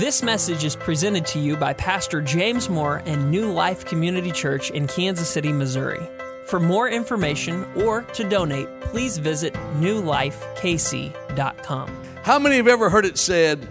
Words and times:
This 0.00 0.22
message 0.22 0.64
is 0.64 0.76
presented 0.76 1.26
to 1.26 1.38
you 1.38 1.58
by 1.58 1.74
Pastor 1.74 2.22
James 2.22 2.70
Moore 2.70 3.02
and 3.04 3.30
New 3.30 3.52
Life 3.52 3.84
Community 3.84 4.32
Church 4.32 4.70
in 4.70 4.86
Kansas 4.86 5.28
City, 5.28 5.52
Missouri. 5.52 6.00
For 6.46 6.58
more 6.58 6.88
information 6.88 7.66
or 7.76 8.04
to 8.14 8.26
donate, 8.26 8.66
please 8.80 9.18
visit 9.18 9.52
newlifekc.com. 9.76 11.90
How 12.22 12.38
many 12.38 12.56
have 12.56 12.66
ever 12.66 12.88
heard 12.88 13.04
it 13.04 13.18
said, 13.18 13.68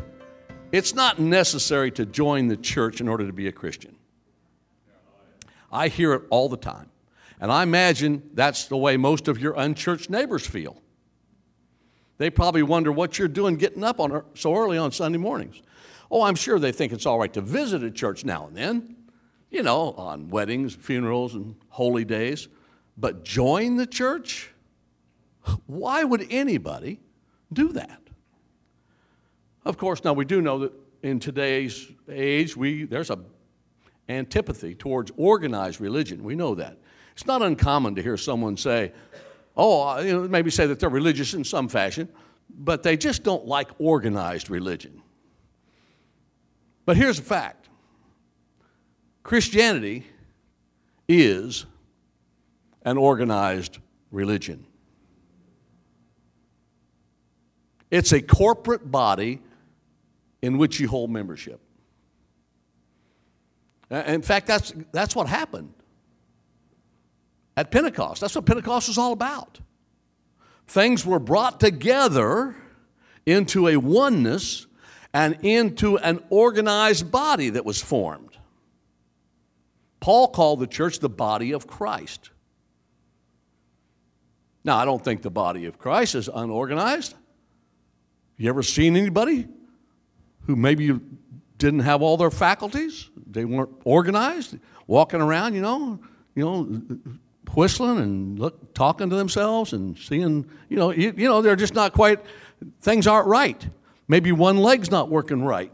it's 0.71 0.93
not 0.93 1.17
necessary 1.17 1.89
to 1.93 2.05
join 2.05 2.47
the 2.47 2.57
church 2.57 3.01
in 3.01 3.07
order 3.07 3.25
to 3.25 3.33
be 3.33 3.47
a 3.47 3.51
Christian? 3.51 3.95
I 5.71 5.87
hear 5.87 6.13
it 6.13 6.21
all 6.29 6.47
the 6.47 6.57
time. 6.57 6.91
And 7.41 7.51
I 7.51 7.63
imagine 7.63 8.29
that's 8.35 8.65
the 8.65 8.77
way 8.77 8.97
most 8.97 9.27
of 9.27 9.39
your 9.39 9.55
unchurched 9.57 10.11
neighbors 10.11 10.45
feel. 10.45 10.79
They 12.19 12.29
probably 12.29 12.61
wonder 12.61 12.91
what 12.91 13.17
you're 13.17 13.27
doing 13.27 13.55
getting 13.55 13.83
up 13.83 13.99
on 13.99 14.23
so 14.35 14.55
early 14.55 14.77
on 14.77 14.91
Sunday 14.91 15.17
mornings. 15.17 15.63
Oh, 16.11 16.23
I'm 16.23 16.35
sure 16.35 16.59
they 16.59 16.71
think 16.71 16.91
it's 16.91 17.05
all 17.05 17.19
right 17.19 17.33
to 17.33 17.41
visit 17.41 17.83
a 17.83 17.91
church 17.91 18.25
now 18.25 18.47
and 18.47 18.57
then, 18.57 18.95
you 19.51 19.63
know, 19.63 19.93
on 19.93 20.29
weddings, 20.29 20.75
funerals, 20.75 21.35
and 21.35 21.55
holy 21.69 22.05
days. 22.05 22.47
But 22.97 23.23
join 23.23 23.77
the 23.77 23.87
church? 23.87 24.51
Why 25.65 26.03
would 26.03 26.27
anybody 26.29 26.99
do 27.51 27.69
that? 27.73 28.01
Of 29.65 29.77
course, 29.77 30.03
now 30.03 30.13
we 30.13 30.25
do 30.25 30.41
know 30.41 30.59
that 30.59 30.73
in 31.03 31.19
today's 31.19 31.87
age, 32.09 32.57
we, 32.57 32.83
there's 32.85 33.09
a 33.09 33.19
antipathy 34.09 34.73
towards 34.73 35.11
organized 35.15 35.79
religion. 35.79 36.23
We 36.23 36.35
know 36.35 36.55
that. 36.55 36.77
It's 37.13 37.27
not 37.27 37.41
uncommon 37.41 37.95
to 37.95 38.01
hear 38.01 38.17
someone 38.17 38.57
say, 38.57 38.91
oh, 39.55 39.87
uh, 39.87 39.99
you 39.99 40.13
know, 40.13 40.27
maybe 40.27 40.49
say 40.49 40.65
that 40.67 40.79
they're 40.79 40.89
religious 40.89 41.33
in 41.33 41.43
some 41.43 41.67
fashion, 41.67 42.09
but 42.49 42.81
they 42.81 42.97
just 42.97 43.23
don't 43.23 43.45
like 43.45 43.69
organized 43.77 44.49
religion. 44.49 45.01
But 46.89 46.97
here's 46.97 47.17
the 47.17 47.23
fact 47.23 47.69
Christianity 49.21 50.07
is 51.07 51.67
an 52.81 52.97
organized 52.97 53.77
religion. 54.09 54.65
It's 57.91 58.11
a 58.11 58.23
corporate 58.23 58.89
body 58.89 59.39
in 60.41 60.57
which 60.57 60.79
you 60.79 60.87
hold 60.87 61.11
membership. 61.11 61.61
In 63.91 64.23
fact, 64.23 64.47
that's, 64.47 64.73
that's 64.91 65.15
what 65.15 65.27
happened 65.27 65.71
at 67.55 67.69
Pentecost. 67.69 68.19
That's 68.19 68.33
what 68.33 68.47
Pentecost 68.47 68.87
was 68.87 68.97
all 68.97 69.13
about. 69.13 69.59
Things 70.65 71.05
were 71.05 71.19
brought 71.19 71.59
together 71.59 72.55
into 73.27 73.67
a 73.67 73.77
oneness 73.77 74.65
and 75.13 75.37
into 75.41 75.97
an 75.97 76.23
organized 76.29 77.11
body 77.11 77.49
that 77.49 77.65
was 77.65 77.81
formed. 77.81 78.37
Paul 79.99 80.29
called 80.29 80.59
the 80.59 80.67
church 80.67 80.99
the 80.99 81.09
body 81.09 81.51
of 81.51 81.67
Christ. 81.67 82.29
Now, 84.63 84.77
I 84.77 84.85
don't 84.85 85.03
think 85.03 85.21
the 85.21 85.31
body 85.31 85.65
of 85.65 85.77
Christ 85.77 86.15
is 86.15 86.29
unorganized. 86.33 87.15
You 88.37 88.49
ever 88.49 88.63
seen 88.63 88.95
anybody 88.95 89.47
who 90.45 90.55
maybe 90.55 90.97
didn't 91.57 91.81
have 91.81 92.01
all 92.01 92.17
their 92.17 92.31
faculties? 92.31 93.09
They 93.29 93.45
weren't 93.45 93.71
organized, 93.83 94.57
walking 94.87 95.21
around, 95.21 95.55
you 95.55 95.61
know, 95.61 95.99
you 96.35 96.45
know, 96.45 96.81
whistling 97.53 97.97
and 97.97 98.39
look, 98.39 98.73
talking 98.73 99.09
to 99.09 99.15
themselves 99.15 99.73
and 99.73 99.97
seeing, 99.97 100.49
you 100.69 100.77
know, 100.77 100.91
you, 100.91 101.13
you 101.17 101.27
know, 101.27 101.41
they're 101.41 101.55
just 101.55 101.73
not 101.73 101.93
quite, 101.93 102.19
things 102.81 103.07
aren't 103.07 103.27
right. 103.27 103.67
Maybe 104.09 104.33
one 104.33 104.57
leg's 104.57 104.91
not 104.91 105.09
working 105.09 105.43
right. 105.43 105.73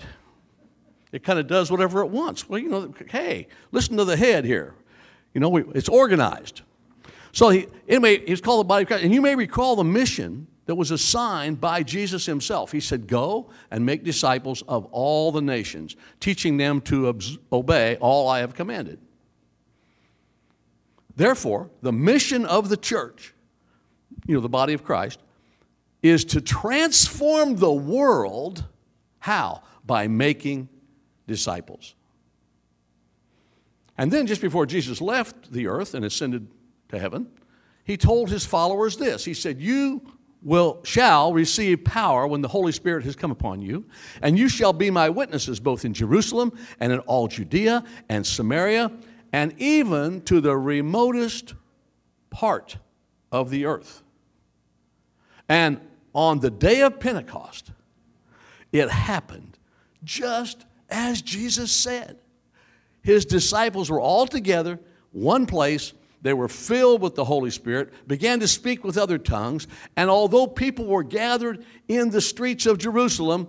It 1.11 1.23
kind 1.23 1.39
of 1.39 1.47
does 1.47 1.72
whatever 1.72 2.02
it 2.02 2.09
wants. 2.09 2.47
Well, 2.47 2.59
you 2.59 2.69
know, 2.69 2.94
hey, 3.09 3.47
listen 3.72 3.95
to 3.97 4.03
the 4.03 4.17
head 4.17 4.44
here. 4.44 4.75
You 5.33 5.39
know, 5.39 5.55
it's 5.55 5.89
organized. 5.89 6.61
So 7.32 7.49
he, 7.49 7.67
anyway, 7.87 8.26
he's 8.26 8.42
called 8.42 8.59
the 8.59 8.67
body 8.67 8.83
of 8.83 8.89
Christ. 8.89 9.04
And 9.05 9.14
you 9.14 9.21
may 9.21 9.36
recall 9.36 9.77
the 9.77 9.86
mission 9.86 10.48
that 10.65 10.76
was 10.76 10.92
assigned 10.92 11.61
by 11.61 11.83
Jesus 11.83 12.26
himself. 12.26 12.73
He 12.73 12.82
said, 12.82 13.08
Go 13.08 13.49
and 13.71 13.86
make 13.86 14.04
disciples 14.04 14.64
of 14.67 14.86
all 14.92 15.32
the 15.32 15.42
nations, 15.42 15.95
teaching 16.20 16.58
them 16.58 16.82
to 16.82 17.17
obey 17.54 17.95
all 18.02 18.27
I 18.27 18.39
have 18.39 18.54
commanded. 18.54 18.99
Therefore, 21.15 21.70
the 21.82 21.93
mission 21.93 22.45
of 22.45 22.67
the 22.67 22.77
church, 22.77 23.33
you 24.27 24.36
know, 24.36 24.42
the 24.42 24.49
body 24.49 24.73
of 24.73 24.83
Christ, 24.83 25.20
is 26.10 26.26
to 26.26 26.42
transform 26.42 27.55
the 27.55 27.71
world. 27.71 28.66
How? 29.20 29.64
By 29.86 30.08
making 30.08 30.70
disciples. 31.27 31.95
And 33.98 34.11
then, 34.11 34.27
just 34.27 34.42
before 34.42 34.65
Jesus 34.65 34.99
left 34.99 35.52
the 35.52 35.67
earth 35.67 35.94
and 35.94 36.04
ascended 36.04 36.48
to 36.89 36.99
heaven, 36.99 37.27
he 37.83 37.98
told 37.98 38.30
his 38.30 38.45
followers 38.45 38.98
this. 38.98 39.23
He 39.23 39.33
said, 39.33 39.61
You 39.61 40.02
will 40.42 40.80
shall 40.83 41.33
receive 41.33 41.83
power 41.83 42.27
when 42.27 42.42
the 42.42 42.48
Holy 42.48 42.71
Spirit 42.71 43.04
has 43.05 43.15
come 43.15 43.32
upon 43.32 43.61
you, 43.61 43.86
and 44.21 44.38
you 44.38 44.49
shall 44.49 44.73
be 44.73 44.92
my 44.92 45.10
witnesses 45.10 45.60
both 45.60 45.86
in 45.86 45.94
Jerusalem 45.94 46.52
and 46.80 46.92
in 46.92 46.99
all 46.99 47.27
Judea 47.27 47.83
and 48.10 48.26
Samaria 48.26 48.92
and 49.36 49.54
even 49.58 50.21
to 50.21 50.39
the 50.39 50.55
remotest 50.55 51.55
part 52.30 52.77
of 53.32 53.49
the 53.49 53.65
earth. 53.65 54.02
And 55.49 55.82
on 56.15 56.39
the 56.39 56.49
day 56.49 56.81
of 56.81 56.99
Pentecost, 56.99 57.71
it 58.71 58.89
happened 58.89 59.59
just 60.03 60.65
as 60.89 61.21
Jesus 61.21 61.71
said. 61.71 62.17
His 63.03 63.26
disciples 63.26 63.92
were 63.92 63.99
all 63.99 64.26
together, 64.26 64.80
one 65.11 65.45
place, 65.45 65.93
they 66.21 66.33
were 66.33 66.48
filled 66.48 67.02
with 67.02 67.14
the 67.14 67.26
Holy 67.26 67.52
Spirit, 67.52 68.08
began 68.08 68.39
to 68.39 68.48
speak 68.48 68.83
with 68.83 68.98
other 68.98 69.20
tongues, 69.20 69.67
and 69.95 70.09
although 70.09 70.48
people 70.48 70.86
were 70.86 71.03
gathered 71.03 71.64
in 71.87 72.09
the 72.09 72.21
streets 72.21 72.65
of 72.65 72.80
Jerusalem, 72.80 73.47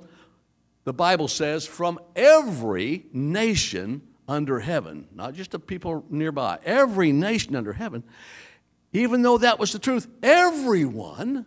the 0.84 0.92
Bible 0.92 1.28
says, 1.28 1.66
from 1.66 1.98
every 2.14 3.06
nation 3.12 4.02
under 4.28 4.58
heaven, 4.58 5.06
not 5.14 5.34
just 5.34 5.52
the 5.52 5.58
people 5.58 6.04
nearby, 6.10 6.58
every 6.64 7.12
nation 7.12 7.56
under 7.56 7.72
heaven, 7.72 8.02
even 8.92 9.22
though 9.22 9.38
that 9.38 9.58
was 9.58 9.72
the 9.72 9.78
truth, 9.78 10.06
everyone 10.22 11.46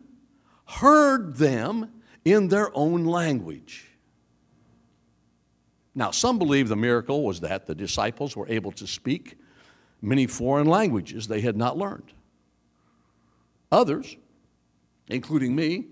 heard 0.69 1.35
them 1.37 1.89
in 2.23 2.47
their 2.47 2.69
own 2.77 3.03
language. 3.03 3.87
Now, 5.95 6.11
some 6.11 6.37
believe 6.37 6.69
the 6.69 6.75
miracle 6.75 7.23
was 7.23 7.39
that 7.39 7.65
the 7.65 7.73
disciples 7.73 8.35
were 8.35 8.47
able 8.47 8.71
to 8.73 8.85
speak 8.85 9.37
many 10.01 10.27
foreign 10.27 10.67
languages 10.67 11.27
they 11.27 11.41
had 11.41 11.57
not 11.57 11.77
learned. 11.77 12.13
Others, 13.71 14.15
including 15.07 15.55
me, 15.55 15.87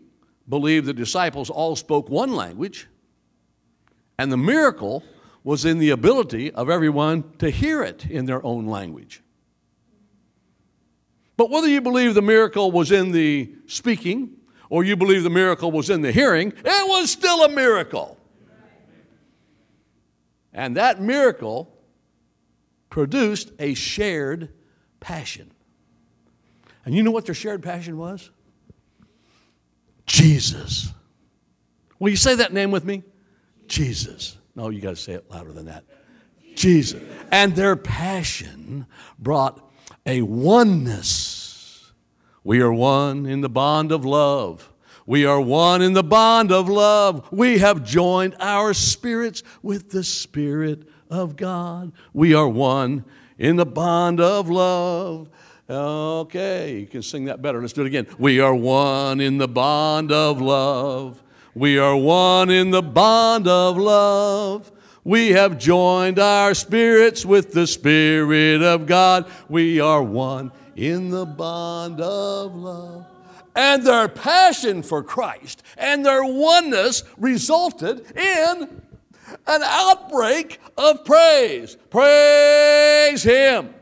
believe 0.47 0.85
the 0.85 0.93
disciples 0.93 1.49
all 1.49 1.75
spoke 1.75 2.09
one 2.09 2.33
language, 2.33 2.87
and 4.19 4.31
the 4.31 4.37
miracle 4.37 5.03
was 5.43 5.65
in 5.65 5.79
the 5.79 5.89
ability 5.89 6.51
of 6.51 6.69
everyone 6.69 7.23
to 7.39 7.49
hear 7.49 7.81
it 7.81 8.05
in 8.05 8.25
their 8.25 8.45
own 8.45 8.67
language. 8.67 9.23
But 11.35 11.49
whether 11.49 11.67
you 11.67 11.81
believe 11.81 12.13
the 12.13 12.21
miracle 12.21 12.71
was 12.71 12.91
in 12.91 13.11
the 13.11 13.51
speaking 13.65 14.37
or 14.69 14.83
you 14.83 14.95
believe 14.95 15.23
the 15.23 15.29
miracle 15.29 15.71
was 15.71 15.89
in 15.89 16.01
the 16.01 16.11
hearing, 16.11 16.53
it 16.55 16.87
was 16.87 17.11
still 17.11 17.43
a 17.43 17.49
miracle. 17.49 18.17
And 20.53 20.75
that 20.77 21.01
miracle 21.01 21.73
produced 22.89 23.51
a 23.59 23.73
shared 23.73 24.49
passion. 24.99 25.51
And 26.83 26.95
you 26.95 27.03
know 27.03 27.11
what 27.11 27.25
their 27.25 27.35
shared 27.35 27.61
passion 27.61 27.97
was? 27.97 28.31
Jesus. 30.05 30.91
Will 31.99 32.09
you 32.09 32.15
say 32.15 32.35
that 32.35 32.53
name 32.53 32.71
with 32.71 32.85
me? 32.85 33.03
Jesus. 33.67 34.37
No, 34.55 34.69
you 34.69 34.81
got 34.81 34.91
to 34.91 34.95
say 34.95 35.13
it 35.13 35.29
louder 35.29 35.51
than 35.51 35.65
that. 35.65 35.83
Jesus. 36.55 37.01
And 37.31 37.55
their 37.55 37.75
passion 37.75 38.87
brought 39.19 39.61
a 40.05 40.21
oneness. 40.23 41.36
We 42.47 42.61
are 42.61 42.71
one 42.71 43.25
in 43.25 43.41
the 43.41 43.49
bond 43.49 43.91
of 43.91 44.05
love. 44.05 44.71
We 45.05 45.25
are 45.25 45.41
one 45.41 45.81
in 45.81 45.91
the 45.91 46.01
bond 46.01 46.49
of 46.49 46.69
love. 46.69 47.27
We 47.29 47.57
have 47.57 47.83
joined 47.83 48.37
our 48.39 48.73
spirits 48.73 49.43
with 49.61 49.89
the 49.89 50.01
Spirit 50.01 50.87
of 51.09 51.35
God. 51.35 51.91
We 52.13 52.33
are 52.33 52.47
one 52.47 53.03
in 53.37 53.57
the 53.57 53.65
bond 53.65 54.21
of 54.21 54.49
love. 54.49 55.29
Okay, 55.69 56.79
you 56.79 56.87
can 56.87 57.01
sing 57.01 57.25
that 57.25 57.41
better. 57.41 57.59
Let's 57.59 57.73
do 57.73 57.81
it 57.81 57.87
again. 57.87 58.07
We 58.17 58.39
are 58.39 58.55
one 58.55 59.19
in 59.19 59.39
the 59.39 59.49
bond 59.49 60.13
of 60.13 60.39
love. 60.39 61.21
We 61.53 61.77
are 61.77 61.97
one 61.97 62.49
in 62.49 62.71
the 62.71 62.81
bond 62.81 63.49
of 63.49 63.75
love. 63.75 64.71
We 65.03 65.31
have 65.31 65.57
joined 65.57 66.17
our 66.17 66.53
spirits 66.53 67.25
with 67.25 67.51
the 67.51 67.67
Spirit 67.67 68.61
of 68.61 68.85
God. 68.85 69.29
We 69.49 69.81
are 69.81 70.01
one 70.01 70.53
in 70.77 71.09
the 71.09 71.25
bond 71.25 71.99
of 71.99 72.55
love. 72.55 73.05
And 73.55 73.83
their 73.83 74.07
passion 74.07 74.83
for 74.83 75.01
Christ 75.01 75.63
and 75.77 76.05
their 76.05 76.23
oneness 76.23 77.03
resulted 77.17 78.05
in 78.15 78.81
an 79.47 79.61
outbreak 79.63 80.61
of 80.77 81.03
praise. 81.03 81.75
Praise 81.89 83.23
Him. 83.23 83.73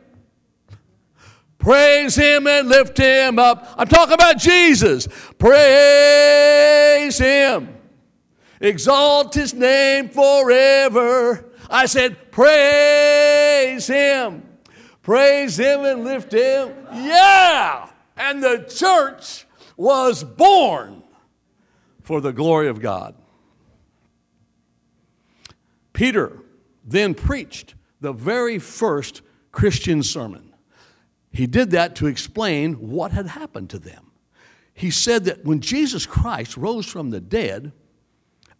Praise 1.60 2.16
Him 2.16 2.48
and 2.48 2.70
lift 2.70 2.98
Him 2.98 3.38
up. 3.38 3.76
I'm 3.78 3.88
talking 3.88 4.14
about 4.14 4.38
Jesus. 4.38 5.10
Praise 5.38 7.18
Him. 7.18 7.76
Exalt 8.62 9.34
His 9.34 9.54
name 9.54 10.08
forever. 10.08 11.52
I 11.70 11.88
said, 11.88 12.32
Praise 12.32 13.88
Him. 13.88 14.55
Praise 15.06 15.60
Him 15.60 15.86
and 15.86 16.04
lift 16.04 16.34
Him. 16.34 16.74
Yeah. 16.92 17.88
And 18.18 18.44
the 18.44 18.66
church 18.68 19.46
was 19.78 20.24
born 20.24 21.04
for 22.02 22.22
the 22.22 22.34
glory 22.34 22.68
of 22.68 22.82
God. 22.82 23.14
Peter 25.94 26.40
then 26.84 27.14
preached 27.14 27.76
the 28.02 28.14
very 28.14 28.58
first 28.58 29.22
Christian 29.52 30.02
sermon. 30.02 30.56
He 31.30 31.46
did 31.46 31.70
that 31.70 31.96
to 31.98 32.08
explain 32.08 32.74
what 32.90 33.12
had 33.12 33.28
happened 33.28 33.70
to 33.70 33.80
them. 33.80 34.12
He 34.74 34.90
said 34.90 35.26
that 35.26 35.46
when 35.46 35.60
Jesus 35.60 36.08
Christ 36.08 36.58
rose 36.58 36.88
from 36.88 37.12
the 37.12 37.22
dead, 37.22 37.74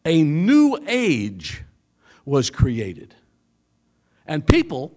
a 0.06 0.22
new 0.22 0.78
age 0.88 1.64
was 2.24 2.52
created. 2.52 3.16
And 4.28 4.46
people 4.46 4.96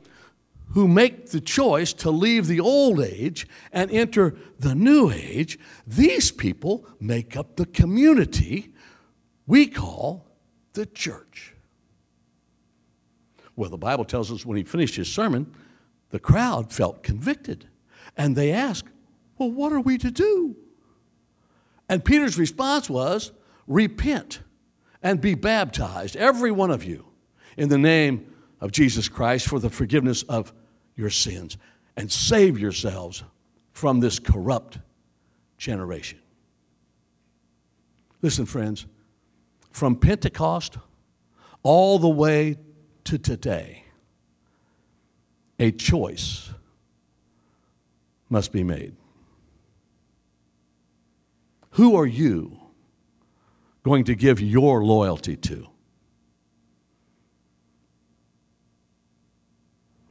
who 0.70 0.87
make 0.87 1.31
the 1.31 1.41
choice 1.41 1.93
to 1.94 2.11
leave 2.11 2.47
the 2.47 2.61
old 2.61 3.00
age 3.00 3.49
and 3.73 3.91
enter 3.91 4.37
the 4.59 4.75
new 4.75 5.11
age, 5.11 5.59
these 5.87 6.31
people 6.31 6.87
make 7.00 7.37
up 7.37 7.56
the 7.56 7.67
community 7.67 8.73
we 9.47 9.67
call 9.67 10.26
the 10.75 10.85
church. 10.85 11.55
Well, 13.56 13.70
the 13.70 13.79
Bible 13.79 14.05
tells 14.05 14.31
us 14.31 14.47
when 14.47 14.56
he 14.56 14.62
finished 14.62 14.94
his 14.94 15.11
sermon, 15.11 15.53
the 16.11 16.20
crowd 16.20 16.73
felt 16.73 17.03
convicted. 17.03 17.67
And 18.17 18.37
they 18.37 18.53
asked, 18.53 18.88
Well, 19.38 19.50
what 19.50 19.73
are 19.73 19.81
we 19.81 19.99
to 19.99 20.11
do? 20.11 20.55
And 21.88 22.05
Peter's 22.05 22.38
response 22.38 22.88
was, 22.91 23.32
Repent 23.67 24.41
and 25.03 25.21
be 25.21 25.35
baptized, 25.35 26.17
every 26.17 26.50
one 26.50 26.71
of 26.71 26.85
you, 26.85 27.06
in 27.56 27.69
the 27.69 27.79
name 27.79 28.32
of 28.61 28.73
Jesus 28.73 29.09
Christ 29.09 29.49
for 29.49 29.59
the 29.59 29.71
forgiveness 29.71 30.23
of 30.25 30.53
your 30.99 31.09
sins 31.09 31.56
and 31.97 32.12
save 32.12 32.59
yourselves 32.59 33.23
from 33.73 34.00
this 34.00 34.19
corrupt 34.19 34.79
generation. 35.56 36.19
Listen, 38.21 38.45
friends, 38.45 38.85
from 39.71 39.97
Pentecost 39.97 40.77
all 41.62 41.99
the 41.99 42.09
way 42.09 42.56
to 43.05 43.17
today, 43.17 43.85
a 45.59 45.71
choice 45.71 46.50
must 48.29 48.53
be 48.53 48.65
made. 48.65 48.95
Who 51.73 51.97
are 51.97 52.06
you 52.06 52.59
going 53.85 54.05
to 54.05 54.17
give 54.17 54.41
your 54.41 54.85
loyalty 54.85 55.37
to? 55.37 55.69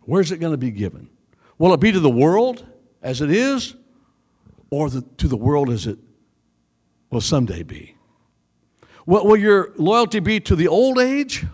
Where's 0.08 0.32
it 0.32 0.38
going 0.38 0.54
to 0.54 0.58
be 0.58 0.72
given? 0.72 1.10
Will 1.58 1.74
it 1.74 1.82
be 1.82 1.92
to 1.92 2.00
the 2.00 2.10
world 2.10 2.66
as 3.04 3.20
it 3.20 3.30
is, 3.30 3.76
or 4.70 4.90
the, 4.90 5.02
to 5.18 5.28
the 5.28 5.36
world 5.36 5.70
as 5.70 5.86
it 5.86 6.00
will 7.10 7.20
someday 7.20 7.62
be? 7.62 7.96
Will, 9.06 9.26
will 9.26 9.36
your 9.36 9.74
loyalty 9.76 10.22
be 10.22 10.40
to 10.40 10.56
the 10.56 10.70
old 10.70 10.98
age 10.98 11.46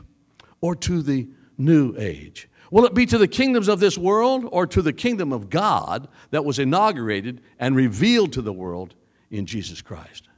or 0.62 0.76
to 0.76 1.02
the 1.02 1.28
new 1.58 1.96
age? 1.98 2.48
Will 2.70 2.86
it 2.86 2.94
be 2.94 3.08
to 3.08 3.18
the 3.18 3.28
kingdoms 3.28 3.68
of 3.68 3.80
this 3.80 3.98
world 3.98 4.48
or 4.52 4.68
to 4.68 4.84
the 4.84 4.94
kingdom 4.94 5.34
of 5.34 5.50
God 5.50 6.08
that 6.30 6.46
was 6.46 6.60
inaugurated 6.60 7.42
and 7.58 7.76
revealed 7.76 8.34
to 8.34 8.44
the 8.44 8.54
world 8.54 8.94
in 9.32 9.48
Jesus 9.48 9.82
Christ? 9.82 10.30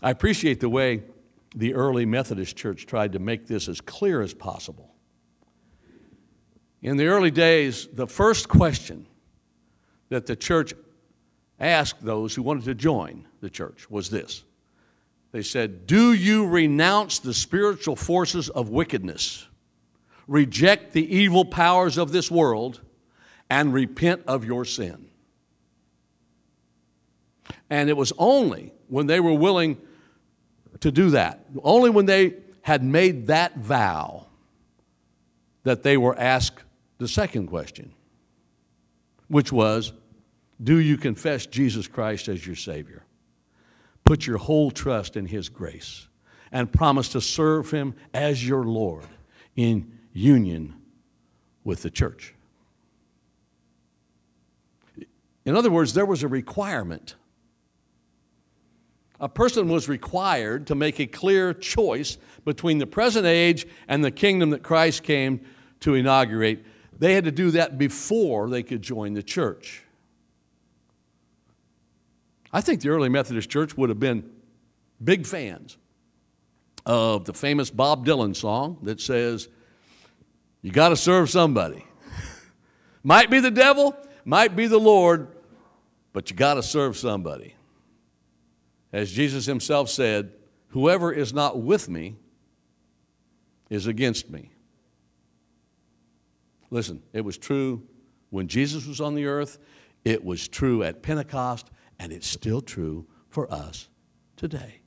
I 0.00 0.10
appreciate 0.10 0.60
the 0.60 0.68
way 0.68 1.02
the 1.56 1.74
early 1.74 2.06
Methodist 2.06 2.56
church 2.56 2.86
tried 2.86 3.14
to 3.14 3.18
make 3.18 3.48
this 3.48 3.68
as 3.68 3.80
clear 3.80 4.22
as 4.22 4.32
possible. 4.32 4.95
In 6.82 6.96
the 6.96 7.06
early 7.06 7.30
days, 7.30 7.88
the 7.92 8.06
first 8.06 8.48
question 8.48 9.06
that 10.08 10.26
the 10.26 10.36
church 10.36 10.74
asked 11.58 12.04
those 12.04 12.34
who 12.34 12.42
wanted 12.42 12.64
to 12.64 12.74
join 12.74 13.26
the 13.40 13.50
church 13.50 13.90
was 13.90 14.10
this 14.10 14.44
They 15.32 15.42
said, 15.42 15.86
Do 15.86 16.12
you 16.12 16.46
renounce 16.46 17.18
the 17.18 17.34
spiritual 17.34 17.96
forces 17.96 18.48
of 18.50 18.68
wickedness, 18.68 19.46
reject 20.26 20.92
the 20.92 21.14
evil 21.14 21.44
powers 21.44 21.98
of 21.98 22.12
this 22.12 22.30
world, 22.30 22.80
and 23.48 23.72
repent 23.72 24.22
of 24.26 24.44
your 24.44 24.64
sin? 24.64 25.08
And 27.70 27.88
it 27.88 27.96
was 27.96 28.12
only 28.18 28.72
when 28.88 29.06
they 29.06 29.20
were 29.20 29.34
willing 29.34 29.78
to 30.80 30.92
do 30.92 31.10
that, 31.10 31.46
only 31.62 31.90
when 31.90 32.06
they 32.06 32.34
had 32.62 32.82
made 32.82 33.28
that 33.28 33.56
vow, 33.56 34.25
that 35.66 35.82
they 35.82 35.96
were 35.96 36.16
asked 36.16 36.62
the 36.98 37.08
second 37.08 37.48
question, 37.48 37.92
which 39.26 39.50
was 39.50 39.92
Do 40.62 40.78
you 40.78 40.96
confess 40.96 41.44
Jesus 41.44 41.88
Christ 41.88 42.28
as 42.28 42.46
your 42.46 42.54
Savior? 42.54 43.02
Put 44.04 44.28
your 44.28 44.38
whole 44.38 44.70
trust 44.70 45.16
in 45.16 45.26
His 45.26 45.48
grace 45.48 46.06
and 46.52 46.72
promise 46.72 47.08
to 47.08 47.20
serve 47.20 47.72
Him 47.72 47.96
as 48.14 48.46
your 48.46 48.62
Lord 48.62 49.08
in 49.56 49.90
union 50.12 50.76
with 51.64 51.82
the 51.82 51.90
church. 51.90 52.32
In 55.44 55.56
other 55.56 55.70
words, 55.70 55.94
there 55.94 56.06
was 56.06 56.22
a 56.22 56.28
requirement. 56.28 57.16
A 59.18 59.28
person 59.28 59.68
was 59.68 59.88
required 59.88 60.68
to 60.68 60.76
make 60.76 61.00
a 61.00 61.06
clear 61.08 61.52
choice 61.52 62.18
between 62.44 62.78
the 62.78 62.86
present 62.86 63.26
age 63.26 63.66
and 63.88 64.04
the 64.04 64.12
kingdom 64.12 64.50
that 64.50 64.62
Christ 64.62 65.02
came 65.02 65.40
to 65.80 65.94
inaugurate 65.94 66.64
they 66.98 67.14
had 67.14 67.24
to 67.24 67.32
do 67.32 67.50
that 67.52 67.78
before 67.78 68.48
they 68.48 68.62
could 68.62 68.82
join 68.82 69.14
the 69.14 69.22
church. 69.22 69.82
I 72.52 72.60
think 72.60 72.80
the 72.80 72.88
early 72.88 73.08
Methodist 73.08 73.50
Church 73.50 73.76
would 73.76 73.90
have 73.90 74.00
been 74.00 74.30
big 75.02 75.26
fans 75.26 75.76
of 76.86 77.24
the 77.26 77.34
famous 77.34 77.70
Bob 77.70 78.06
Dylan 78.06 78.34
song 78.34 78.78
that 78.82 79.00
says, 79.00 79.48
You 80.62 80.72
got 80.72 80.90
to 80.90 80.96
serve 80.96 81.28
somebody. 81.28 81.84
might 83.02 83.30
be 83.30 83.40
the 83.40 83.50
devil, 83.50 83.94
might 84.24 84.56
be 84.56 84.66
the 84.66 84.80
Lord, 84.80 85.28
but 86.12 86.30
you 86.30 86.36
got 86.36 86.54
to 86.54 86.62
serve 86.62 86.96
somebody. 86.96 87.54
As 88.92 89.12
Jesus 89.12 89.44
himself 89.44 89.90
said, 89.90 90.32
Whoever 90.68 91.12
is 91.12 91.34
not 91.34 91.60
with 91.60 91.88
me 91.88 92.16
is 93.68 93.86
against 93.86 94.30
me. 94.30 94.50
Listen, 96.70 97.02
it 97.12 97.24
was 97.24 97.38
true 97.38 97.82
when 98.30 98.48
Jesus 98.48 98.86
was 98.86 99.00
on 99.00 99.14
the 99.14 99.26
earth, 99.26 99.58
it 100.04 100.24
was 100.24 100.48
true 100.48 100.82
at 100.82 101.02
Pentecost, 101.02 101.70
and 101.98 102.12
it's 102.12 102.26
still 102.26 102.60
true 102.60 103.06
for 103.28 103.50
us 103.52 103.88
today. 104.36 104.80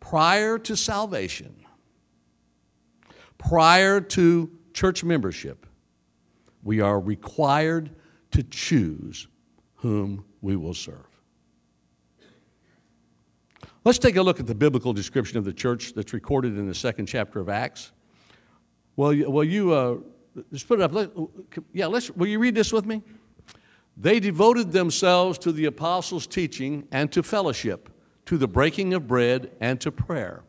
Prior 0.00 0.58
to 0.58 0.76
salvation, 0.76 1.54
prior 3.38 4.00
to 4.00 4.50
church 4.74 5.04
membership, 5.04 5.66
we 6.62 6.80
are 6.80 7.00
required 7.00 7.90
to 8.32 8.42
choose 8.42 9.28
whom 9.76 10.24
we 10.40 10.56
will 10.56 10.74
serve. 10.74 11.06
Let's 13.84 13.98
take 13.98 14.16
a 14.16 14.22
look 14.22 14.38
at 14.38 14.46
the 14.46 14.54
biblical 14.54 14.92
description 14.92 15.38
of 15.38 15.44
the 15.44 15.52
church 15.52 15.92
that's 15.94 16.12
recorded 16.12 16.56
in 16.56 16.68
the 16.68 16.74
second 16.74 17.06
chapter 17.06 17.40
of 17.40 17.48
Acts. 17.48 17.90
Well, 18.96 19.14
well, 19.30 19.44
you 19.44 19.72
uh, 19.72 19.96
just 20.52 20.68
put 20.68 20.80
it 20.80 20.82
up. 20.82 20.92
Let, 20.92 21.10
yeah, 21.72 21.86
let's. 21.86 22.10
Will 22.10 22.26
you 22.26 22.38
read 22.38 22.54
this 22.54 22.72
with 22.72 22.86
me? 22.86 23.02
They 23.96 24.20
devoted 24.20 24.72
themselves 24.72 25.38
to 25.40 25.52
the 25.52 25.66
apostles' 25.66 26.26
teaching 26.26 26.88
and 26.90 27.12
to 27.12 27.22
fellowship, 27.22 27.90
to 28.26 28.38
the 28.38 28.48
breaking 28.48 28.94
of 28.94 29.06
bread 29.06 29.50
and 29.60 29.80
to 29.82 29.92
prayer. 29.92 30.44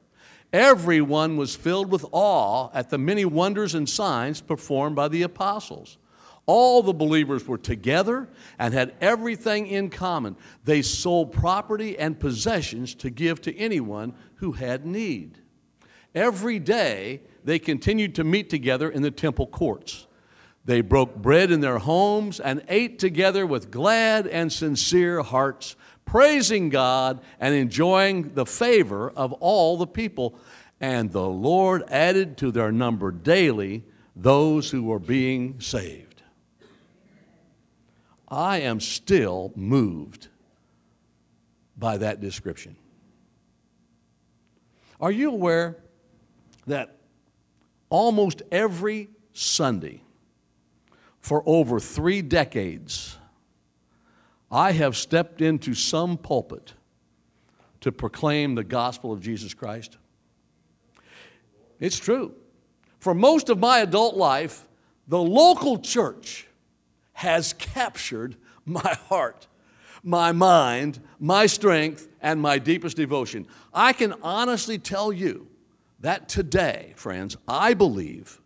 Everyone 0.54 1.36
was 1.36 1.56
filled 1.56 1.92
with 1.92 2.06
awe 2.12 2.70
at 2.74 2.90
the 2.90 2.98
many 2.98 3.26
wonders 3.26 3.74
and 3.74 3.90
signs 3.90 4.40
performed 4.40 4.96
by 4.96 5.08
the 5.08 5.24
apostles. 5.24 5.98
All 6.46 6.84
the 6.84 6.94
believers 6.94 7.48
were 7.48 7.58
together 7.58 8.30
and 8.60 8.74
had 8.74 8.94
everything 9.02 9.68
in 9.68 9.90
common. 9.90 10.36
They 10.64 10.82
sold 10.82 11.32
property 11.32 11.98
and 11.98 12.20
possessions 12.20 12.94
to 12.96 13.10
give 13.10 13.42
to 13.42 13.58
anyone 13.58 14.14
who 14.36 14.52
had 14.52 14.86
need. 14.86 15.40
Every 16.16 16.60
day, 16.60 17.22
they 17.44 17.60
continued 17.60 18.16
to 18.16 18.24
meet 18.24 18.50
together 18.50 18.90
in 18.90 19.02
the 19.02 19.12
temple 19.12 19.48
courts. 19.48 20.08
They 20.66 20.82
broke 20.82 21.16
bread 21.16 21.52
in 21.52 21.60
their 21.60 21.80
homes 21.80 22.40
and 22.40 22.64
ate 22.70 23.00
together 23.00 23.46
with 23.46 23.72
glad 23.72 24.28
and 24.28 24.52
sincere 24.52 25.22
hearts, 25.22 25.76
praising 26.06 26.70
God 26.70 27.20
and 27.40 27.54
enjoying 27.54 28.34
the 28.34 28.46
favor 28.46 29.10
of 29.10 29.34
all 29.34 29.78
the 29.78 29.88
people. 29.88 30.36
And 30.80 31.12
the 31.12 31.28
Lord 31.28 31.84
added 31.90 32.38
to 32.38 32.52
their 32.52 32.72
number 32.72 33.12
daily 33.12 33.84
those 34.16 34.72
who 34.72 34.84
were 34.84 35.00
being 35.00 35.60
saved. 35.60 36.22
I 38.30 38.60
am 38.62 38.80
still 38.80 39.52
moved 39.56 40.28
by 41.78 41.98
that 41.98 42.22
description. 42.22 42.76
Are 45.02 45.12
you 45.12 45.30
aware 45.30 45.83
that 46.68 46.98
almost 47.90 48.42
every 48.52 49.10
Sunday 49.34 50.02
for 51.20 51.44
over 51.46 51.80
three 51.80 52.22
decades, 52.22 53.18
I 54.52 54.72
have 54.74 54.96
stepped 54.96 55.42
into 55.42 55.74
some 55.74 56.18
pulpit 56.18 56.74
to 57.82 57.92
proclaim 57.92 58.56
the 58.56 58.64
gospel 58.64 59.12
of 59.12 59.22
Jesus 59.22 59.54
Christ? 59.54 59.98
It's 61.80 62.00
true. 62.00 62.34
For 63.00 63.14
most 63.14 63.50
of 63.50 63.60
my 63.60 63.80
adult 63.80 64.16
life, 64.16 64.68
the 65.08 65.22
local 65.22 65.80
church 65.80 66.48
has 67.14 67.54
captured 67.54 68.36
my 68.66 68.80
heart 69.10 69.48
my 70.04 70.34
mind, 70.34 71.00
my 71.20 71.46
strength, 71.46 72.10
and 72.22 72.42
my 72.42 72.60
deepest 72.60 72.98
devotion. 72.98 73.48
I 73.74 73.94
can 73.94 74.14
honestly 74.22 74.78
tell 74.78 75.14
you 75.14 75.48
that 76.04 76.28
today, 76.28 76.92
friends, 76.98 77.38
I 77.48 77.74
believe 77.74 78.42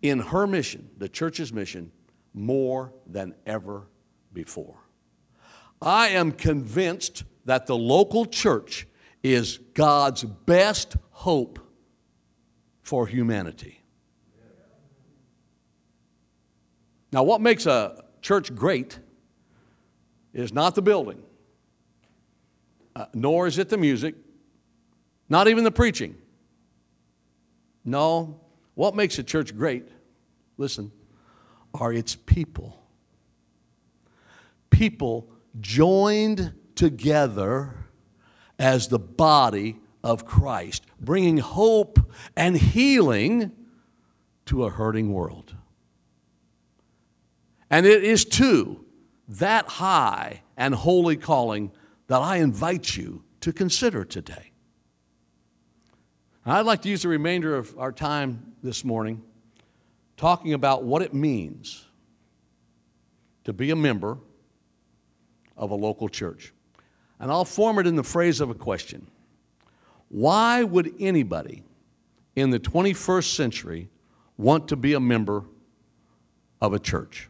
in 0.00 0.20
her 0.20 0.46
mission, 0.46 0.90
the 0.96 1.08
church's 1.08 1.52
mission, 1.52 1.90
more 2.32 2.92
than 3.04 3.34
ever 3.44 3.88
before. 4.32 4.78
I 5.82 6.10
am 6.10 6.30
convinced 6.30 7.24
that 7.46 7.66
the 7.66 7.76
local 7.76 8.26
church 8.26 8.86
is 9.24 9.58
God's 9.74 10.22
best 10.22 10.96
hope 11.10 11.58
for 12.80 13.08
humanity. 13.08 13.82
Now, 17.10 17.24
what 17.24 17.40
makes 17.40 17.66
a 17.66 18.04
church 18.22 18.54
great 18.54 19.00
is 20.32 20.52
not 20.52 20.76
the 20.76 20.82
building, 20.82 21.20
uh, 22.94 23.06
nor 23.14 23.48
is 23.48 23.58
it 23.58 23.68
the 23.68 23.78
music, 23.78 24.14
not 25.28 25.48
even 25.48 25.64
the 25.64 25.70
preaching. 25.70 26.16
No, 27.84 28.40
what 28.74 28.94
makes 28.94 29.18
a 29.18 29.22
church 29.22 29.56
great, 29.56 29.88
listen, 30.56 30.92
are 31.74 31.92
its 31.92 32.14
people. 32.14 32.82
People 34.70 35.28
joined 35.60 36.52
together 36.74 37.74
as 38.58 38.88
the 38.88 38.98
body 38.98 39.78
of 40.04 40.24
Christ, 40.24 40.84
bringing 41.00 41.38
hope 41.38 41.98
and 42.36 42.56
healing 42.56 43.52
to 44.46 44.64
a 44.64 44.70
hurting 44.70 45.12
world. 45.12 45.54
And 47.70 47.84
it 47.84 48.02
is 48.02 48.24
to 48.24 48.84
that 49.28 49.66
high 49.66 50.42
and 50.56 50.74
holy 50.74 51.16
calling 51.16 51.70
that 52.06 52.20
I 52.22 52.36
invite 52.36 52.96
you 52.96 53.24
to 53.40 53.52
consider 53.52 54.04
today. 54.04 54.47
I'd 56.50 56.66
like 56.66 56.82
to 56.82 56.88
use 56.88 57.02
the 57.02 57.08
remainder 57.08 57.56
of 57.56 57.78
our 57.78 57.92
time 57.92 58.54
this 58.62 58.84
morning 58.84 59.22
talking 60.16 60.54
about 60.54 60.84
what 60.84 61.02
it 61.02 61.12
means 61.14 61.84
to 63.44 63.52
be 63.52 63.70
a 63.70 63.76
member 63.76 64.18
of 65.56 65.70
a 65.70 65.74
local 65.74 66.08
church. 66.08 66.52
And 67.20 67.30
I'll 67.30 67.44
form 67.44 67.78
it 67.78 67.86
in 67.86 67.96
the 67.96 68.02
phrase 68.02 68.40
of 68.40 68.50
a 68.50 68.54
question 68.54 69.06
Why 70.08 70.62
would 70.62 70.94
anybody 70.98 71.64
in 72.36 72.50
the 72.50 72.60
21st 72.60 73.34
century 73.34 73.88
want 74.36 74.68
to 74.68 74.76
be 74.76 74.94
a 74.94 75.00
member 75.00 75.44
of 76.60 76.72
a 76.72 76.78
church? 76.78 77.28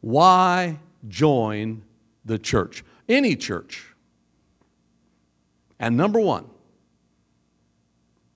Why 0.00 0.78
join 1.08 1.82
the 2.24 2.38
church, 2.38 2.84
any 3.08 3.36
church. 3.36 3.94
And 5.78 5.96
number 5.96 6.20
one, 6.20 6.46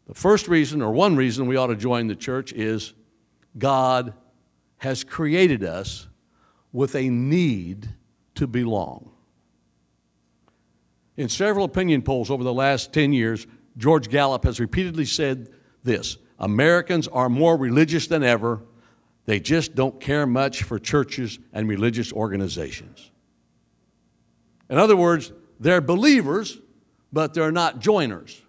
the 0.06 0.14
first 0.14 0.48
reason, 0.48 0.82
or 0.82 0.92
one 0.92 1.16
reason 1.16 1.46
we 1.46 1.56
ought 1.56 1.66
to 1.68 1.76
join 1.76 2.06
the 2.06 2.16
church 2.16 2.52
is 2.52 2.94
God 3.58 4.14
has 4.78 5.04
created 5.04 5.64
us 5.64 6.06
with 6.72 6.94
a 6.94 7.08
need 7.08 7.88
to 8.34 8.46
belong. 8.46 9.10
In 11.16 11.28
several 11.28 11.64
opinion 11.64 12.02
polls 12.02 12.30
over 12.30 12.44
the 12.44 12.52
last 12.52 12.92
10 12.92 13.12
years, 13.12 13.46
George 13.76 14.08
Gallup 14.08 14.44
has 14.44 14.60
repeatedly 14.60 15.06
said 15.06 15.50
this 15.82 16.18
Americans 16.38 17.08
are 17.08 17.28
more 17.28 17.56
religious 17.56 18.06
than 18.06 18.22
ever 18.22 18.62
they 19.26 19.40
just 19.40 19.74
don't 19.74 20.00
care 20.00 20.24
much 20.26 20.62
for 20.62 20.78
churches 20.78 21.38
and 21.52 21.68
religious 21.68 22.12
organizations. 22.12 23.10
In 24.70 24.78
other 24.78 24.96
words, 24.96 25.32
they're 25.58 25.80
believers, 25.80 26.58
but 27.12 27.34
they're 27.34 27.52
not 27.52 27.80
joiners. 27.80 28.40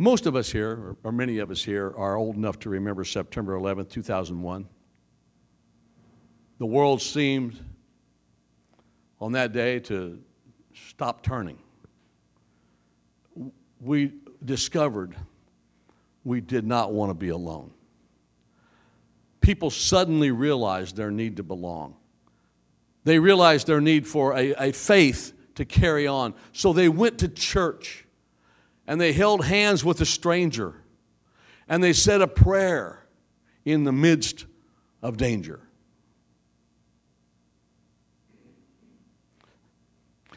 Most 0.00 0.24
of 0.24 0.34
us 0.34 0.50
here, 0.50 0.96
or 1.04 1.12
many 1.12 1.40
of 1.40 1.50
us 1.50 1.62
here, 1.62 1.92
are 1.94 2.16
old 2.16 2.34
enough 2.34 2.58
to 2.60 2.70
remember 2.70 3.04
September 3.04 3.52
11, 3.52 3.84
2001. 3.84 4.66
The 6.56 6.64
world 6.64 7.02
seemed 7.02 7.62
on 9.20 9.32
that 9.32 9.52
day 9.52 9.78
to 9.80 10.18
stop 10.72 11.22
turning. 11.22 11.58
We 13.78 14.14
discovered 14.42 15.16
we 16.24 16.40
did 16.40 16.66
not 16.66 16.94
want 16.94 17.10
to 17.10 17.14
be 17.14 17.28
alone. 17.28 17.70
People 19.42 19.68
suddenly 19.68 20.30
realized 20.30 20.96
their 20.96 21.10
need 21.10 21.36
to 21.36 21.42
belong. 21.42 21.94
They 23.04 23.18
realized 23.18 23.66
their 23.66 23.82
need 23.82 24.06
for 24.06 24.34
a, 24.34 24.54
a 24.54 24.72
faith 24.72 25.34
to 25.56 25.66
carry 25.66 26.06
on. 26.06 26.32
So 26.54 26.72
they 26.72 26.88
went 26.88 27.18
to 27.18 27.28
church 27.28 28.06
and 28.90 29.00
they 29.00 29.12
held 29.12 29.44
hands 29.44 29.84
with 29.84 30.00
a 30.00 30.04
stranger 30.04 30.82
and 31.68 31.80
they 31.80 31.92
said 31.92 32.20
a 32.20 32.26
prayer 32.26 33.06
in 33.64 33.84
the 33.84 33.92
midst 33.92 34.46
of 35.00 35.16
danger. 35.16 35.60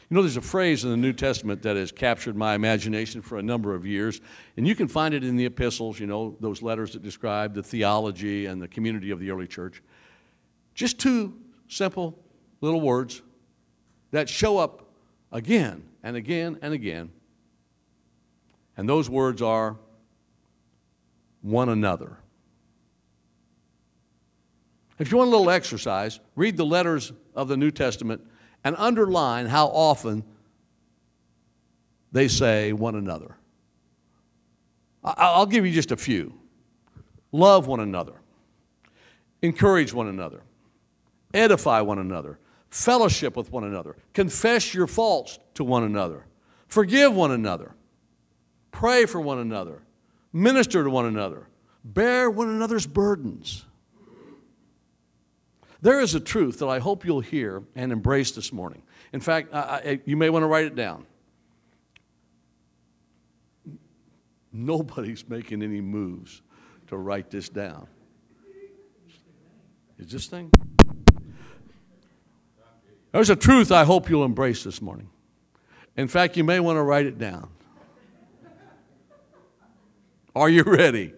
You 0.08 0.14
know, 0.14 0.22
there's 0.22 0.36
a 0.36 0.40
phrase 0.40 0.84
in 0.84 0.90
the 0.90 0.96
New 0.96 1.12
Testament 1.12 1.62
that 1.62 1.74
has 1.74 1.90
captured 1.90 2.36
my 2.36 2.54
imagination 2.54 3.22
for 3.22 3.38
a 3.38 3.42
number 3.42 3.74
of 3.74 3.84
years, 3.84 4.20
and 4.56 4.68
you 4.68 4.76
can 4.76 4.86
find 4.86 5.14
it 5.14 5.24
in 5.24 5.34
the 5.34 5.46
epistles, 5.46 5.98
you 5.98 6.06
know, 6.06 6.36
those 6.38 6.62
letters 6.62 6.92
that 6.92 7.02
describe 7.02 7.54
the 7.54 7.62
theology 7.62 8.46
and 8.46 8.62
the 8.62 8.68
community 8.68 9.10
of 9.10 9.18
the 9.18 9.32
early 9.32 9.48
church. 9.48 9.82
Just 10.76 11.00
two 11.00 11.34
simple 11.66 12.16
little 12.60 12.80
words 12.80 13.20
that 14.12 14.28
show 14.28 14.58
up 14.58 14.92
again 15.32 15.88
and 16.04 16.14
again 16.14 16.56
and 16.62 16.72
again. 16.72 17.10
And 18.76 18.88
those 18.88 19.08
words 19.08 19.42
are 19.42 19.76
one 21.42 21.68
another. 21.68 22.18
If 24.98 25.10
you 25.10 25.18
want 25.18 25.28
a 25.28 25.30
little 25.30 25.50
exercise, 25.50 26.20
read 26.36 26.56
the 26.56 26.64
letters 26.64 27.12
of 27.34 27.48
the 27.48 27.56
New 27.56 27.70
Testament 27.70 28.22
and 28.62 28.76
underline 28.78 29.46
how 29.46 29.66
often 29.66 30.24
they 32.12 32.28
say 32.28 32.72
one 32.72 32.94
another. 32.94 33.36
I'll 35.02 35.46
give 35.46 35.66
you 35.66 35.72
just 35.72 35.90
a 35.90 35.96
few. 35.96 36.32
Love 37.32 37.66
one 37.66 37.80
another, 37.80 38.14
encourage 39.42 39.92
one 39.92 40.06
another, 40.06 40.42
edify 41.34 41.80
one 41.80 41.98
another, 41.98 42.38
fellowship 42.70 43.36
with 43.36 43.50
one 43.50 43.64
another, 43.64 43.96
confess 44.12 44.72
your 44.72 44.86
faults 44.86 45.40
to 45.54 45.64
one 45.64 45.82
another, 45.82 46.26
forgive 46.68 47.12
one 47.12 47.32
another, 47.32 47.74
pray 48.74 49.06
for 49.06 49.20
one 49.20 49.38
another, 49.38 49.80
minister 50.32 50.82
to 50.82 50.90
one 50.90 51.06
another, 51.06 51.46
bear 51.84 52.28
one 52.28 52.48
another's 52.48 52.86
burdens. 52.86 53.64
There 55.80 56.00
is 56.00 56.14
a 56.14 56.20
truth 56.20 56.58
that 56.58 56.66
I 56.66 56.80
hope 56.80 57.04
you'll 57.04 57.20
hear 57.20 57.62
and 57.76 57.92
embrace 57.92 58.32
this 58.32 58.52
morning. 58.52 58.82
In 59.12 59.20
fact, 59.20 59.54
I, 59.54 59.58
I, 59.58 60.00
you 60.04 60.16
may 60.16 60.28
want 60.28 60.42
to 60.42 60.46
write 60.48 60.64
it 60.64 60.74
down. 60.74 61.06
Nobody's 64.52 65.28
making 65.28 65.62
any 65.62 65.80
moves 65.80 66.42
to 66.88 66.96
write 66.96 67.30
this 67.30 67.48
down. 67.48 67.86
Is 69.98 70.10
this 70.10 70.26
thing? 70.26 70.50
There's 73.12 73.30
a 73.30 73.36
truth 73.36 73.70
I 73.70 73.84
hope 73.84 74.10
you'll 74.10 74.24
embrace 74.24 74.64
this 74.64 74.82
morning. 74.82 75.08
In 75.96 76.08
fact, 76.08 76.36
you 76.36 76.42
may 76.42 76.58
want 76.58 76.76
to 76.76 76.82
write 76.82 77.06
it 77.06 77.18
down. 77.18 77.50
Are 80.34 80.48
you 80.48 80.62
ready? 80.62 81.14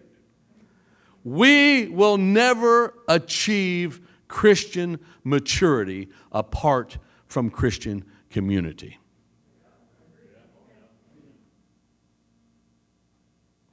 We 1.25 1.88
will 1.88 2.18
never 2.18 2.94
achieve 3.08 4.00
Christian 4.28 4.99
maturity 5.25 6.08
apart 6.30 6.99
from 7.26 7.50
Christian 7.50 8.04
community. 8.30 8.99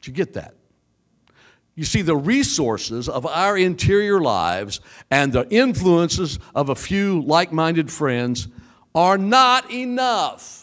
Did 0.01 0.07
you 0.07 0.13
get 0.13 0.33
that? 0.33 0.55
You 1.75 1.85
see, 1.85 2.01
the 2.01 2.15
resources 2.15 3.09
of 3.09 3.25
our 3.25 3.57
interior 3.57 4.21
lives 4.21 4.79
and 5.09 5.33
the 5.33 5.47
influences 5.50 6.38
of 6.53 6.69
a 6.69 6.75
few 6.75 7.21
like 7.21 7.51
minded 7.51 7.91
friends 7.91 8.47
are 8.93 9.17
not 9.17 9.71
enough. 9.71 10.62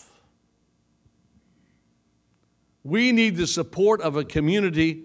We 2.82 3.12
need 3.12 3.36
the 3.36 3.46
support 3.46 4.00
of 4.00 4.16
a 4.16 4.24
community 4.24 5.04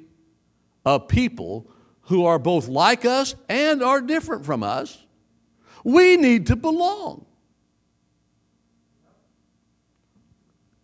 of 0.85 1.07
people 1.07 1.69
who 2.03 2.25
are 2.25 2.39
both 2.39 2.67
like 2.67 3.05
us 3.05 3.35
and 3.49 3.83
are 3.83 4.01
different 4.01 4.45
from 4.45 4.63
us. 4.63 5.03
We 5.83 6.17
need 6.17 6.47
to 6.47 6.55
belong. 6.55 7.25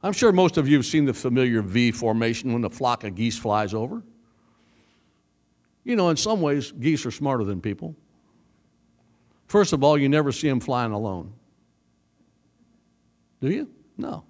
I'm 0.04 0.14
sure 0.14 0.32
most 0.32 0.58
of 0.58 0.68
you 0.68 0.78
have 0.78 0.86
seen 0.86 1.06
the 1.06 1.14
familiar 1.14 1.62
V 1.62 1.92
formation 1.92 2.54
when 2.54 2.64
a 2.64 2.70
flock 2.70 3.04
of 3.04 3.16
geese 3.16 3.38
flies 3.38 3.74
over. 3.74 4.02
You 5.84 5.96
know, 5.96 6.10
in 6.10 6.18
some 6.18 6.42
ways, 6.42 6.72
geese 6.72 7.06
are 7.06 7.12
smarter 7.12 7.44
than 7.44 7.62
people. 7.62 7.96
First 9.48 9.74
of 9.74 9.84
all, 9.84 9.98
you 9.98 10.10
never 10.10 10.32
see 10.32 10.48
them 10.48 10.60
flying 10.60 10.92
alone. 10.92 11.34
Do 13.42 13.52
you? 13.52 13.70
No. 13.98 14.24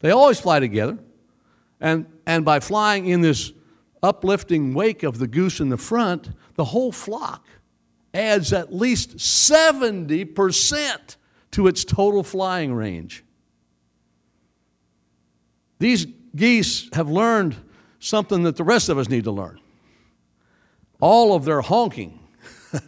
They 0.00 0.10
always 0.10 0.40
fly 0.40 0.60
together. 0.60 0.98
And, 1.80 2.06
and 2.26 2.44
by 2.44 2.60
flying 2.60 3.06
in 3.06 3.20
this 3.20 3.52
uplifting 4.02 4.74
wake 4.74 5.02
of 5.02 5.18
the 5.18 5.26
goose 5.26 5.60
in 5.60 5.68
the 5.68 5.76
front, 5.76 6.30
the 6.54 6.64
whole 6.64 6.92
flock 6.92 7.46
adds 8.12 8.52
at 8.52 8.74
least 8.74 9.16
70% 9.18 11.16
to 11.52 11.66
its 11.66 11.84
total 11.84 12.22
flying 12.22 12.74
range. 12.74 13.24
These 15.78 16.06
geese 16.34 16.88
have 16.92 17.08
learned 17.08 17.56
something 17.98 18.42
that 18.42 18.56
the 18.56 18.64
rest 18.64 18.88
of 18.88 18.98
us 18.98 19.08
need 19.08 19.24
to 19.24 19.30
learn. 19.30 19.60
All 21.00 21.34
of 21.34 21.44
their 21.44 21.62
honking 21.62 22.20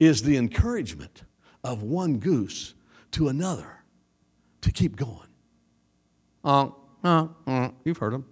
is 0.00 0.22
the 0.22 0.36
encouragement 0.36 1.22
of 1.64 1.82
one 1.82 2.18
goose 2.18 2.74
to 3.12 3.28
another 3.28 3.82
to 4.60 4.70
keep 4.70 4.96
going. 4.96 5.25
Uh, 6.46 6.68
uh, 7.02 7.26
uh, 7.48 7.70
you've 7.84 7.98
heard 7.98 8.12
them. 8.12 8.24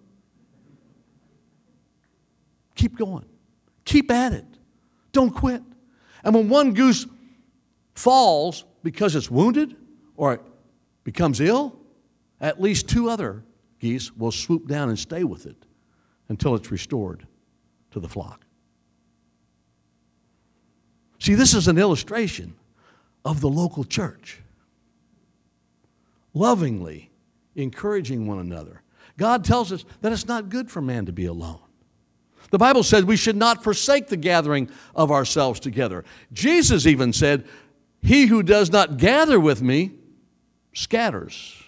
Keep 2.76 2.97
going. 2.97 3.26
Keep 3.85 4.11
at 4.12 4.33
it. 4.33 4.47
Don't 5.11 5.33
quit. 5.33 5.62
And 6.23 6.35
when 6.35 6.49
one 6.49 6.75
goose 6.75 7.06
falls 7.94 8.64
because 8.85 9.16
it's 9.16 9.30
wounded 9.30 9.76
or 10.16 10.35
it 10.35 10.40
becomes 11.02 11.40
ill, 11.40 11.76
at 12.40 12.61
least 12.61 12.88
two 12.88 13.11
other 13.11 13.42
geese 13.80 14.12
will 14.16 14.33
swoop 14.33 14.68
down 14.68 14.88
and 14.88 14.99
stay 14.99 15.25
with 15.25 15.44
it 15.44 15.56
until 16.28 16.54
it's 16.54 16.71
restored 16.71 17.26
to 17.90 17.99
the 17.99 18.09
flock. 18.09 18.47
See, 21.18 21.35
this 21.35 21.52
is 21.52 21.66
an 21.68 21.78
illustration 21.78 22.54
of 23.25 23.40
the 23.40 23.49
local 23.49 23.83
church 23.83 24.40
lovingly 26.33 27.11
encouraging 27.54 28.26
one 28.26 28.38
another. 28.38 28.82
God 29.16 29.44
tells 29.44 29.73
us 29.73 29.84
that 30.00 30.12
it's 30.12 30.26
not 30.26 30.49
good 30.49 30.70
for 30.70 30.80
man 30.80 31.06
to 31.06 31.12
be 31.12 31.26
alone. 31.26 31.61
The 32.50 32.58
Bible 32.58 32.82
says 32.82 33.04
we 33.04 33.16
should 33.16 33.37
not 33.37 33.64
forsake 33.64 34.08
the 34.08 34.16
gathering 34.16 34.70
of 34.94 35.11
ourselves 35.11 35.61
together. 35.61 36.04
Jesus 36.32 36.87
even 36.87 37.12
said, 37.12 37.46
He 38.00 38.26
who 38.26 38.42
does 38.42 38.70
not 38.70 38.96
gather 38.96 39.40
with 39.40 39.62
me 39.62 39.92
scatters. 40.73 41.62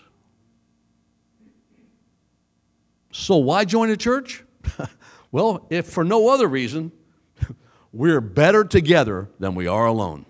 So, 3.10 3.36
why 3.36 3.64
join 3.64 3.90
a 3.90 3.96
church? 3.96 4.44
well, 5.32 5.66
if 5.70 5.86
for 5.86 6.04
no 6.04 6.28
other 6.28 6.46
reason, 6.46 6.92
we're 7.92 8.20
better 8.20 8.62
together 8.62 9.30
than 9.38 9.54
we 9.54 9.66
are 9.66 9.86
alone. 9.86 10.26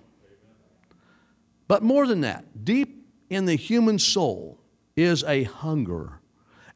But 1.69 1.83
more 1.83 2.07
than 2.07 2.21
that, 2.21 2.65
deep 2.65 3.07
in 3.29 3.47
the 3.47 3.57
human 3.57 3.99
soul 3.99 4.61
is 4.97 5.23
a 5.25 5.45
hunger 5.45 6.21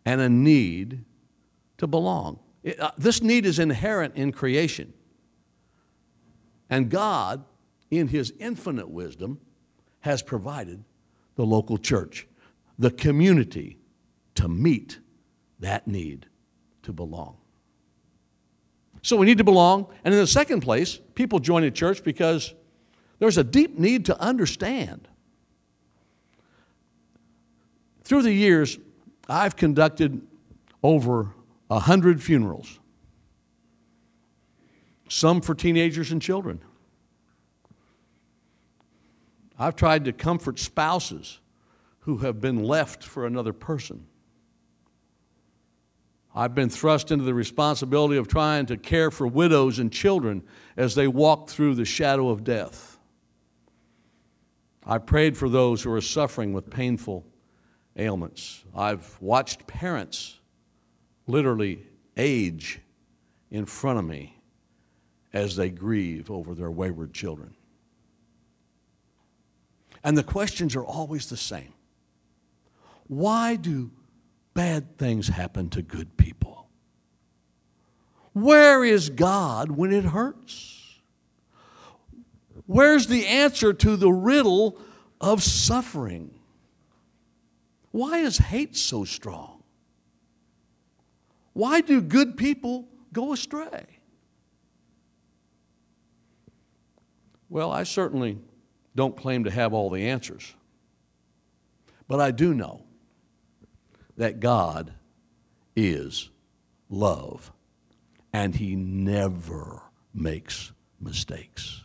and 0.04 0.20
a 0.20 0.28
need 0.28 1.04
to 1.78 1.86
belong. 1.86 2.38
It, 2.62 2.78
uh, 2.78 2.90
this 2.98 3.22
need 3.22 3.46
is 3.46 3.58
inherent 3.58 4.16
in 4.16 4.32
creation. 4.32 4.92
And 6.68 6.90
God, 6.90 7.44
in 7.90 8.08
His 8.08 8.32
infinite 8.38 8.88
wisdom, 8.88 9.40
has 10.00 10.22
provided 10.22 10.84
the 11.36 11.44
local 11.44 11.78
church, 11.78 12.26
the 12.78 12.90
community, 12.90 13.78
to 14.36 14.48
meet 14.48 14.98
that 15.58 15.86
need 15.86 16.26
to 16.82 16.92
belong. 16.92 17.36
So 19.02 19.16
we 19.16 19.26
need 19.26 19.38
to 19.38 19.44
belong. 19.44 19.86
And 20.04 20.12
in 20.12 20.20
the 20.20 20.26
second 20.26 20.60
place, 20.60 20.98
people 21.14 21.38
join 21.38 21.64
a 21.64 21.70
church 21.70 22.04
because 22.04 22.54
there's 23.18 23.38
a 23.38 23.44
deep 23.44 23.78
need 23.78 24.06
to 24.06 24.20
understand. 24.20 25.08
Through 28.10 28.22
the 28.22 28.32
years, 28.32 28.76
I've 29.28 29.54
conducted 29.54 30.20
over 30.82 31.32
a 31.70 31.78
hundred 31.78 32.20
funerals, 32.20 32.80
some 35.08 35.40
for 35.40 35.54
teenagers 35.54 36.10
and 36.10 36.20
children. 36.20 36.60
I've 39.56 39.76
tried 39.76 40.06
to 40.06 40.12
comfort 40.12 40.58
spouses 40.58 41.38
who 42.00 42.16
have 42.16 42.40
been 42.40 42.64
left 42.64 43.04
for 43.04 43.26
another 43.26 43.52
person. 43.52 44.08
I've 46.34 46.52
been 46.52 46.68
thrust 46.68 47.12
into 47.12 47.24
the 47.24 47.32
responsibility 47.32 48.16
of 48.16 48.26
trying 48.26 48.66
to 48.66 48.76
care 48.76 49.12
for 49.12 49.28
widows 49.28 49.78
and 49.78 49.92
children 49.92 50.42
as 50.76 50.96
they 50.96 51.06
walk 51.06 51.48
through 51.48 51.76
the 51.76 51.84
shadow 51.84 52.30
of 52.30 52.42
death. 52.42 52.98
I 54.84 54.98
prayed 54.98 55.38
for 55.38 55.48
those 55.48 55.84
who 55.84 55.92
are 55.92 56.00
suffering 56.00 56.52
with 56.52 56.70
painful 56.70 57.24
ailments. 57.96 58.64
I've 58.74 59.16
watched 59.20 59.66
parents 59.66 60.38
literally 61.26 61.86
age 62.16 62.80
in 63.50 63.66
front 63.66 63.98
of 63.98 64.04
me 64.04 64.36
as 65.32 65.56
they 65.56 65.70
grieve 65.70 66.30
over 66.30 66.54
their 66.54 66.70
wayward 66.70 67.12
children. 67.12 67.54
And 70.02 70.16
the 70.16 70.22
questions 70.22 70.74
are 70.76 70.84
always 70.84 71.28
the 71.28 71.36
same 71.36 71.74
Why 73.06 73.56
do 73.56 73.90
bad 74.54 74.98
things 74.98 75.28
happen 75.28 75.68
to 75.70 75.82
good 75.82 76.16
people? 76.16 76.68
Where 78.32 78.84
is 78.84 79.10
God 79.10 79.72
when 79.72 79.92
it 79.92 80.04
hurts? 80.04 81.00
Where's 82.66 83.08
the 83.08 83.26
answer 83.26 83.72
to 83.72 83.96
the 83.96 84.12
riddle 84.12 84.78
of 85.20 85.42
suffering? 85.42 86.39
Why 87.90 88.18
is 88.18 88.38
hate 88.38 88.76
so 88.76 89.04
strong? 89.04 89.62
Why 91.52 91.80
do 91.80 92.00
good 92.00 92.36
people 92.36 92.88
go 93.12 93.32
astray? 93.32 93.86
Well, 97.48 97.72
I 97.72 97.82
certainly 97.82 98.38
don't 98.94 99.16
claim 99.16 99.44
to 99.44 99.50
have 99.50 99.72
all 99.72 99.90
the 99.90 100.08
answers. 100.08 100.54
But 102.06 102.20
I 102.20 102.30
do 102.30 102.54
know 102.54 102.84
that 104.16 104.40
God 104.40 104.94
is 105.74 106.30
love 106.88 107.52
and 108.32 108.54
He 108.54 108.76
never 108.76 109.82
makes 110.14 110.72
mistakes. 111.00 111.82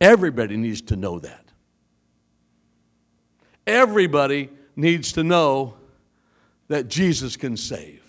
Everybody 0.00 0.56
needs 0.56 0.82
to 0.82 0.96
know 0.96 1.18
that. 1.20 1.43
Everybody 3.66 4.50
needs 4.76 5.12
to 5.12 5.24
know 5.24 5.74
that 6.68 6.88
Jesus 6.88 7.36
can 7.36 7.56
save. 7.56 8.02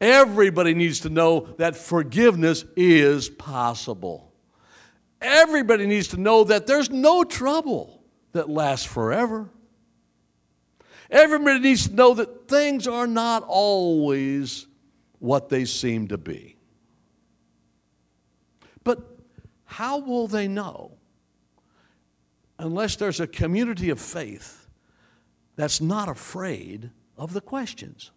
Everybody 0.00 0.74
needs 0.74 1.00
to 1.00 1.08
know 1.08 1.48
that 1.56 1.76
forgiveness 1.76 2.64
is 2.76 3.28
possible. 3.28 4.32
Everybody 5.22 5.86
needs 5.86 6.08
to 6.08 6.18
know 6.18 6.44
that 6.44 6.66
there's 6.66 6.90
no 6.90 7.24
trouble 7.24 8.02
that 8.32 8.50
lasts 8.50 8.84
forever. 8.84 9.48
Everybody 11.10 11.60
needs 11.60 11.88
to 11.88 11.94
know 11.94 12.14
that 12.14 12.48
things 12.48 12.86
are 12.86 13.06
not 13.06 13.42
always 13.46 14.66
what 15.18 15.48
they 15.48 15.64
seem 15.64 16.08
to 16.08 16.18
be. 16.18 16.56
But 18.84 19.00
how 19.64 19.98
will 19.98 20.28
they 20.28 20.48
know 20.48 20.95
unless 22.58 22.96
there's 22.96 23.20
a 23.20 23.26
community 23.26 23.90
of 23.90 24.00
faith 24.00 24.68
that's 25.56 25.80
not 25.80 26.08
afraid 26.08 26.90
of 27.16 27.32
the 27.32 27.40
questions. 27.40 28.10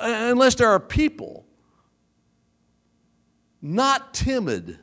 Unless 0.00 0.56
there 0.56 0.68
are 0.68 0.80
people 0.80 1.46
not 3.60 4.12
timid 4.12 4.78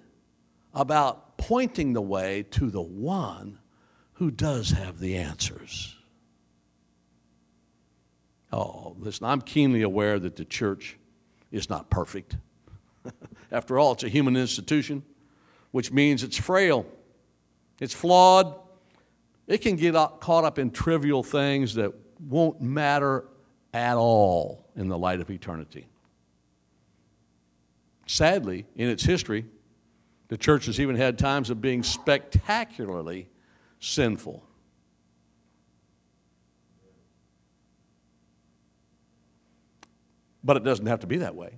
about 0.73 1.37
pointing 1.37 1.93
the 1.93 2.01
way 2.01 2.43
to 2.51 2.69
the 2.69 2.81
one 2.81 3.59
who 4.13 4.31
does 4.31 4.71
have 4.71 4.99
the 4.99 5.15
answers. 5.15 5.95
Oh, 8.51 8.95
listen, 8.99 9.25
I'm 9.25 9.41
keenly 9.41 9.81
aware 9.81 10.19
that 10.19 10.35
the 10.35 10.45
church 10.45 10.97
is 11.51 11.69
not 11.69 11.89
perfect. 11.89 12.37
After 13.51 13.79
all, 13.79 13.93
it's 13.93 14.03
a 14.03 14.09
human 14.09 14.35
institution, 14.35 15.03
which 15.71 15.91
means 15.91 16.23
it's 16.23 16.37
frail, 16.37 16.85
it's 17.79 17.93
flawed, 17.93 18.55
it 19.47 19.59
can 19.59 19.75
get 19.75 19.93
caught 20.19 20.43
up 20.43 20.59
in 20.59 20.71
trivial 20.71 21.23
things 21.23 21.75
that 21.75 21.93
won't 22.19 22.61
matter 22.61 23.25
at 23.73 23.95
all 23.95 24.65
in 24.75 24.87
the 24.87 24.97
light 24.97 25.21
of 25.21 25.29
eternity. 25.29 25.87
Sadly, 28.05 28.65
in 28.75 28.89
its 28.89 29.03
history, 29.03 29.45
the 30.29 30.37
church 30.37 30.65
has 30.65 30.79
even 30.79 30.95
had 30.95 31.17
times 31.17 31.49
of 31.49 31.61
being 31.61 31.83
spectacularly 31.83 33.29
sinful. 33.79 34.43
But 40.43 40.57
it 40.57 40.63
doesn't 40.63 40.85
have 40.85 41.01
to 41.01 41.07
be 41.07 41.17
that 41.17 41.35
way. 41.35 41.55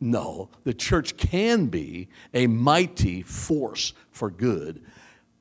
No, 0.00 0.50
the 0.64 0.74
church 0.74 1.16
can 1.16 1.66
be 1.66 2.08
a 2.34 2.46
mighty 2.46 3.22
force 3.22 3.94
for 4.10 4.30
good, 4.30 4.82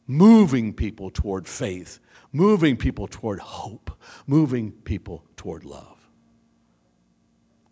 moving 0.07 0.73
people 0.73 1.09
toward 1.09 1.47
faith, 1.47 1.99
moving 2.31 2.77
people 2.77 3.07
toward 3.07 3.39
hope, 3.39 3.91
moving 4.27 4.71
people 4.71 5.25
toward 5.35 5.65
love. 5.65 6.09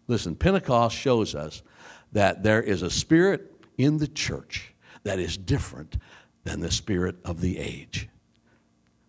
Listen, 0.08 0.36
Pentecost 0.36 0.96
shows 0.96 1.36
us 1.36 1.64
that 2.12 2.44
there 2.44 2.62
is 2.62 2.82
a 2.82 2.90
spirit 2.90 3.52
in 3.78 3.98
the 3.98 4.08
church 4.08 4.74
that 5.04 5.20
is 5.20 5.38
different 5.38 5.98
than 6.44 6.60
the 6.60 6.72
spirit 6.72 7.16
of 7.24 7.42
the 7.42 7.58
age. 7.58 8.10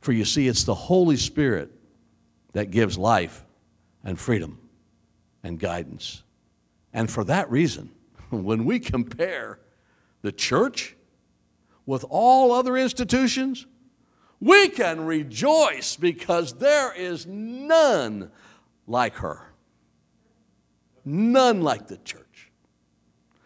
For 0.01 0.13
you 0.13 0.25
see, 0.25 0.47
it's 0.47 0.65
the 0.65 0.75
Holy 0.75 1.17
Spirit 1.17 1.73
that 2.53 2.71
gives 2.71 2.97
life 2.97 3.45
and 4.05 4.19
freedom 4.19 4.59
and 5.43 5.59
guidance. 5.59 6.23
And 6.95 7.11
for 7.11 7.25
that 7.25 7.51
reason, 7.51 7.91
when 8.31 8.65
we 8.65 8.79
compare 8.79 9.59
the 10.23 10.33
church 10.33 10.97
with 11.85 12.05
all 12.09 12.53
other 12.53 12.77
institutions, 12.79 13.67
we 14.41 14.69
can 14.69 15.05
rejoice 15.05 15.97
because 15.97 16.55
there 16.55 16.95
is 16.95 17.27
none 17.27 18.31
like 18.87 19.17
her. 19.17 19.43
None 21.05 21.63
like 21.63 21.89
the 21.89 21.99
church. 21.99 22.51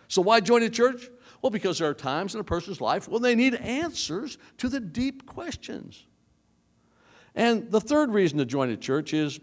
So, 0.07 0.23
why 0.23 0.41
join 0.41 0.63
a 0.63 0.71
church? 0.71 1.09
Well, 1.43 1.51
because 1.51 1.79
there 1.79 1.89
are 1.89 1.95
times 1.95 2.35
in 2.35 2.41
a 2.41 2.45
person's 2.45 2.81
life 2.81 3.09
when 3.09 3.23
they 3.23 3.35
need 3.35 3.55
answers 3.55 4.39
to 4.59 4.69
the 4.69 4.81
deep 4.81 5.27
questions. 5.27 6.07
And 7.35 7.71
the 7.71 7.81
third 7.81 8.11
reason 8.11 8.39
to 8.39 8.45
join 8.45 8.71
a 8.71 8.77
church 8.77 9.13
is 9.13 9.39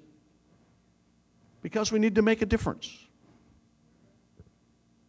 because 1.61 1.91
we 1.91 1.99
need 1.99 2.15
to 2.15 2.21
make 2.21 2.41
a 2.41 2.45
difference. 2.45 3.04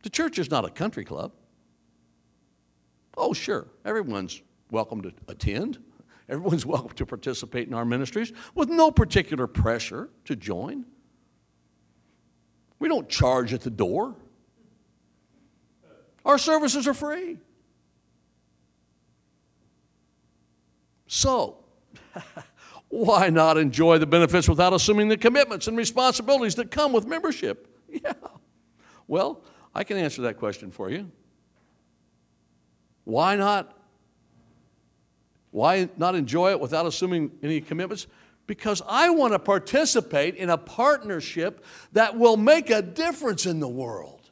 The 0.06 0.10
church 0.10 0.38
is 0.38 0.52
not 0.52 0.64
a 0.64 0.70
country 0.70 1.04
club. 1.04 1.32
Oh, 3.16 3.32
sure, 3.32 3.66
everyone's 3.84 4.40
welcome 4.70 5.02
to 5.02 5.12
attend. 5.26 5.82
Everyone's 6.28 6.64
welcome 6.64 6.92
to 6.92 7.04
participate 7.04 7.66
in 7.66 7.74
our 7.74 7.84
ministries 7.84 8.32
with 8.54 8.68
no 8.68 8.92
particular 8.92 9.48
pressure 9.48 10.08
to 10.26 10.36
join. 10.36 10.86
We 12.78 12.88
don't 12.88 13.08
charge 13.08 13.52
at 13.52 13.62
the 13.62 13.70
door. 13.70 14.14
Our 16.24 16.38
services 16.38 16.86
are 16.86 16.94
free. 16.94 17.38
So, 21.08 21.64
why 22.90 23.28
not 23.30 23.58
enjoy 23.58 23.98
the 23.98 24.06
benefits 24.06 24.48
without 24.48 24.72
assuming 24.72 25.08
the 25.08 25.16
commitments 25.16 25.66
and 25.66 25.76
responsibilities 25.76 26.54
that 26.54 26.70
come 26.70 26.92
with 26.92 27.06
membership? 27.06 27.72
Yeah. 28.04 28.12
Well, 29.08 29.42
I 29.76 29.84
can 29.84 29.98
answer 29.98 30.22
that 30.22 30.38
question 30.38 30.70
for 30.70 30.88
you. 30.90 31.12
Why 33.04 33.36
not? 33.36 33.76
Why 35.50 35.90
not 35.98 36.14
enjoy 36.14 36.52
it 36.52 36.60
without 36.60 36.86
assuming 36.86 37.32
any 37.42 37.60
commitments? 37.60 38.06
Because 38.46 38.80
I 38.88 39.10
want 39.10 39.34
to 39.34 39.38
participate 39.38 40.34
in 40.36 40.48
a 40.48 40.56
partnership 40.56 41.62
that 41.92 42.16
will 42.16 42.38
make 42.38 42.70
a 42.70 42.80
difference 42.80 43.44
in 43.44 43.60
the 43.60 43.68
world. 43.68 44.30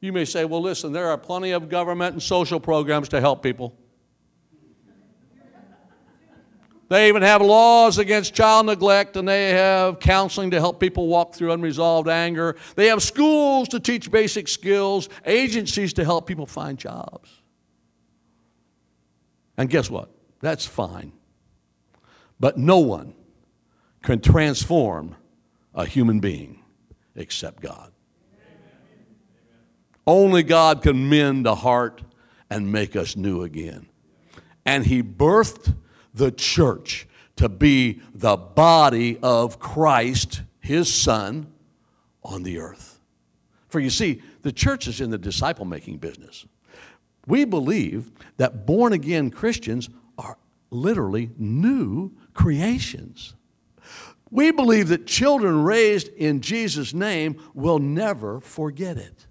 You 0.00 0.14
may 0.14 0.24
say, 0.24 0.46
well, 0.46 0.62
listen, 0.62 0.92
there 0.92 1.08
are 1.08 1.18
plenty 1.18 1.50
of 1.50 1.68
government 1.68 2.14
and 2.14 2.22
social 2.22 2.60
programs 2.60 3.10
to 3.10 3.20
help 3.20 3.42
people. 3.42 3.76
They 6.88 7.08
even 7.08 7.22
have 7.22 7.42
laws 7.42 7.98
against 7.98 8.32
child 8.32 8.66
neglect, 8.66 9.16
and 9.16 9.26
they 9.26 9.50
have 9.50 9.98
counseling 9.98 10.52
to 10.52 10.60
help 10.60 10.78
people 10.78 11.08
walk 11.08 11.34
through 11.34 11.50
unresolved 11.52 12.08
anger. 12.08 12.56
They 12.76 12.86
have 12.86 13.02
schools 13.02 13.68
to 13.68 13.80
teach 13.80 14.10
basic 14.10 14.46
skills, 14.46 15.08
agencies 15.24 15.92
to 15.94 16.04
help 16.04 16.26
people 16.26 16.46
find 16.46 16.78
jobs. 16.78 17.28
And 19.56 19.68
guess 19.68 19.90
what? 19.90 20.10
That's 20.40 20.64
fine. 20.64 21.12
But 22.38 22.56
no 22.56 22.78
one 22.78 23.14
can 24.02 24.20
transform 24.20 25.16
a 25.74 25.86
human 25.86 26.20
being 26.20 26.62
except 27.16 27.62
God. 27.62 27.90
Only 30.06 30.44
God 30.44 30.82
can 30.82 31.08
mend 31.08 31.46
a 31.48 31.56
heart 31.56 32.02
and 32.48 32.70
make 32.70 32.94
us 32.94 33.16
new 33.16 33.42
again. 33.42 33.88
And 34.64 34.86
He 34.86 35.02
birthed 35.02 35.74
the 36.16 36.32
church 36.32 37.06
to 37.36 37.48
be 37.48 38.00
the 38.14 38.36
body 38.36 39.18
of 39.22 39.58
Christ, 39.58 40.42
His 40.58 40.92
Son, 40.92 41.52
on 42.24 42.42
the 42.42 42.58
earth. 42.58 42.98
For 43.68 43.78
you 43.78 43.90
see, 43.90 44.22
the 44.42 44.52
church 44.52 44.88
is 44.88 45.00
in 45.00 45.10
the 45.10 45.18
disciple 45.18 45.64
making 45.64 45.98
business. 45.98 46.46
We 47.26 47.44
believe 47.44 48.10
that 48.38 48.66
born 48.66 48.92
again 48.92 49.30
Christians 49.30 49.90
are 50.16 50.38
literally 50.70 51.30
new 51.36 52.12
creations. 52.32 53.34
We 54.30 54.50
believe 54.50 54.88
that 54.88 55.06
children 55.06 55.62
raised 55.62 56.08
in 56.08 56.40
Jesus' 56.40 56.94
name 56.94 57.40
will 57.54 57.78
never 57.78 58.40
forget 58.40 58.96
it. 58.96 59.25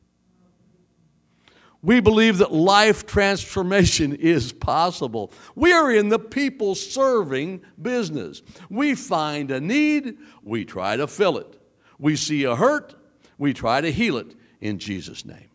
We 1.85 1.99
believe 1.99 2.39
that 2.39 2.51
life 2.51 3.05
transformation 3.05 4.15
is 4.19 4.51
possible. 4.51 5.31
We 5.53 5.71
are 5.71 5.91
in 5.91 6.09
the 6.09 6.17
people 6.17 6.73
serving 6.73 7.61
business. 7.79 8.41
We 8.71 8.95
find 8.95 9.51
a 9.51 9.61
need, 9.61 10.17
we 10.41 10.65
try 10.65 10.97
to 10.97 11.05
fill 11.05 11.37
it. 11.37 11.61
We 11.99 12.15
see 12.15 12.43
a 12.43 12.55
hurt, 12.55 12.95
we 13.37 13.53
try 13.53 13.81
to 13.81 13.91
heal 13.91 14.17
it 14.17 14.35
in 14.59 14.79
Jesus' 14.79 15.25
name. 15.25 15.49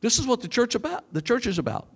This 0.00 0.20
is 0.20 0.26
what 0.28 0.40
the 0.40 0.48
church 0.48 0.76
about. 0.76 1.12
The 1.12 1.20
church 1.20 1.48
is 1.48 1.58
about. 1.58 1.88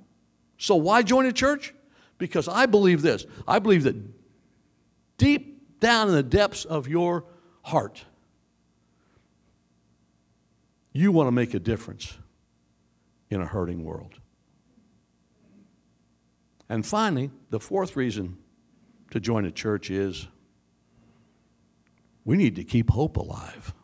So 0.58 0.74
why 0.74 1.04
join 1.04 1.26
a 1.26 1.32
church? 1.32 1.72
Because 2.18 2.48
I 2.48 2.66
believe 2.66 3.02
this. 3.02 3.24
I 3.46 3.60
believe 3.60 3.84
that 3.84 3.94
deep 5.16 5.78
down 5.78 6.08
in 6.08 6.14
the 6.14 6.24
depths 6.24 6.64
of 6.64 6.88
your 6.88 7.24
heart, 7.62 8.04
you 10.92 11.12
want 11.12 11.26
to 11.26 11.32
make 11.32 11.54
a 11.54 11.60
difference 11.60 12.18
in 13.30 13.40
a 13.40 13.46
hurting 13.46 13.84
world. 13.84 14.14
And 16.68 16.86
finally, 16.86 17.30
the 17.50 17.60
fourth 17.60 17.96
reason 17.96 18.38
to 19.10 19.20
join 19.20 19.44
a 19.44 19.50
church 19.50 19.90
is 19.90 20.26
we 22.24 22.36
need 22.36 22.56
to 22.56 22.64
keep 22.64 22.90
hope 22.90 23.16
alive. 23.16 23.74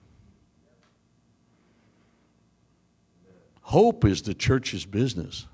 Hope 3.63 4.05
is 4.05 4.23
the 4.23 4.33
church's 4.33 4.87
business. 4.87 5.47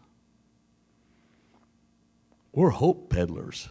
We're 2.53 2.71
hope 2.71 3.11
peddlers. 3.11 3.69